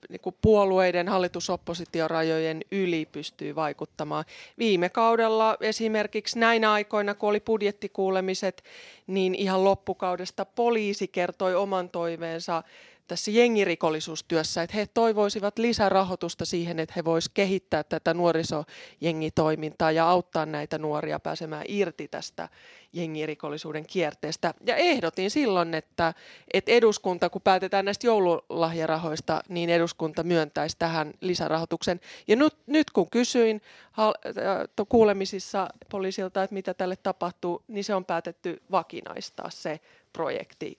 niin 0.09 0.21
kuin 0.21 0.37
puolueiden 0.43 1.09
hallitusoppositiorajojen 1.09 2.61
yli 2.71 3.09
pystyy 3.13 3.55
vaikuttamaan. 3.55 4.25
Viime 4.59 4.89
kaudella 4.89 5.57
esimerkiksi 5.61 6.39
näinä 6.39 6.73
aikoina, 6.73 7.15
kun 7.15 7.29
oli 7.29 7.41
budjettikuulemiset, 7.41 8.65
niin 9.07 9.35
ihan 9.35 9.65
loppukaudesta 9.65 10.45
poliisi 10.45 11.09
kertoi 11.09 11.55
oman 11.55 11.89
toiveensa 11.89 12.63
tässä 13.11 13.31
jengirikollisuustyössä, 13.31 14.63
että 14.63 14.77
he 14.77 14.87
toivoisivat 14.87 15.59
lisärahoitusta 15.59 16.45
siihen, 16.45 16.79
että 16.79 16.93
he 16.97 17.05
voisivat 17.05 17.35
kehittää 17.35 17.85
tätä 17.85 18.15
nuorisojengitoimintaa 18.15 19.93
ja 19.93 20.09
auttaa 20.09 20.47
näitä 20.47 20.79
nuoria 20.79 21.21
pääsemään 21.21 21.65
irti 21.69 22.09
tästä 22.09 22.49
jengirikollisuuden 22.93 23.87
kierteestä. 23.87 24.55
Ja 24.67 24.77
ehdotin 24.77 25.31
silloin, 25.31 25.75
että, 25.75 26.15
että 26.53 26.73
eduskunta, 26.73 27.31
kun 27.31 27.43
päätetään 27.43 27.85
näistä 27.85 28.07
joululahjarahoista, 28.07 29.43
niin 29.49 29.71
eduskunta 29.71 30.23
myöntäisi 30.23 30.77
tähän 30.79 31.13
lisärahoituksen. 31.21 32.01
Ja 32.29 32.37
nyt, 32.37 32.55
nyt 32.67 32.91
kun 32.91 33.11
kysyin 33.11 33.63
äh, 33.99 34.87
kuulemisissa 34.89 35.69
poliisilta, 35.91 36.43
että 36.43 36.55
mitä 36.55 36.75
tälle 36.75 36.97
tapahtuu, 36.97 37.63
niin 37.69 37.85
se 37.85 37.95
on 37.95 38.05
päätetty 38.05 38.63
vakinaistaa 38.71 39.51
se 39.51 39.81
projekti, 40.13 40.75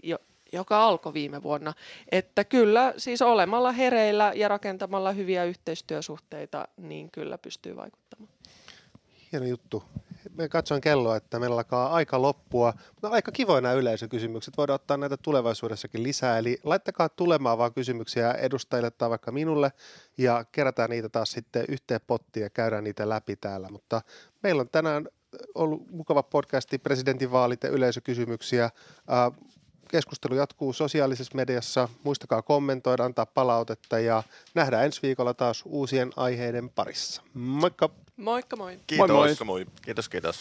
joka 0.52 0.84
alkoi 0.84 1.14
viime 1.14 1.44
vuonna. 1.44 1.74
Että 2.12 2.44
kyllä 2.44 2.94
siis 2.98 3.22
olemalla 3.22 3.72
hereillä 3.72 4.32
ja 4.36 4.48
rakentamalla 4.48 5.12
hyviä 5.12 5.44
yhteistyösuhteita, 5.44 6.68
niin 6.78 7.12
kyllä 7.12 7.38
pystyy 7.38 7.76
vaikuttamaan. 7.76 8.32
Hieno 9.32 9.46
juttu. 9.46 9.84
Me 10.36 10.50
katsoin 10.50 10.82
kelloa, 10.82 11.16
että 11.16 11.40
meillä 11.40 11.56
alkaa 11.56 11.94
aika 11.94 12.22
loppua. 12.22 12.74
Mutta 12.92 13.08
aika 13.08 13.32
kivoja 13.32 13.62
nämä 13.62 13.74
yleisökysymykset. 13.74 14.58
Voidaan 14.58 14.76
ottaa 14.76 14.98
näitä 14.98 15.18
tulevaisuudessakin 15.18 16.04
lisää. 16.04 16.38
Eli 16.38 16.58
laittakaa 16.64 17.10
tulemaan 17.10 17.58
vaan 17.58 17.74
kysymyksiä 17.74 18.32
edustajille 18.32 18.92
tai 18.92 19.10
vaikka 19.10 19.32
minulle 19.32 19.72
ja 20.18 20.46
kerätään 20.52 20.90
niitä 20.90 21.10
taas 21.10 21.32
sitten 21.32 21.66
yhteen 21.70 22.02
pottiin 22.08 22.44
ja 22.44 22.50
käydään 22.50 22.84
niitä 22.84 23.10
läpi 23.10 23.36
täällä. 23.36 23.70
Mutta 23.70 24.02
meillä 24.44 24.62
on 24.62 24.70
tänään 24.70 25.08
ollut 25.56 25.92
mukava 25.92 26.24
podcasti, 26.24 26.78
presidentinvaalit 26.78 27.64
ja 27.64 27.70
yleisökysymyksiä 27.70 28.70
keskustelu 29.92 30.36
jatkuu 30.36 30.74
sosiaalisessa 30.74 31.36
mediassa. 31.36 31.90
Muistakaa 32.04 32.42
kommentoida, 32.42 33.06
antaa 33.06 33.26
palautetta 33.26 34.00
ja 34.00 34.24
nähdään 34.54 34.86
ensi 34.86 35.02
viikolla 35.02 35.34
taas 35.34 35.64
uusien 35.66 36.10
aiheiden 36.16 36.70
parissa. 36.70 37.22
Moikka! 37.34 37.90
Moikka 38.18 38.56
moi! 38.56 38.80
Kiitos. 38.88 39.10
Moi 39.10 39.18
moi. 39.18 39.46
moi. 39.46 39.66
Kiitos, 39.82 40.10
kiitos. 40.10 40.40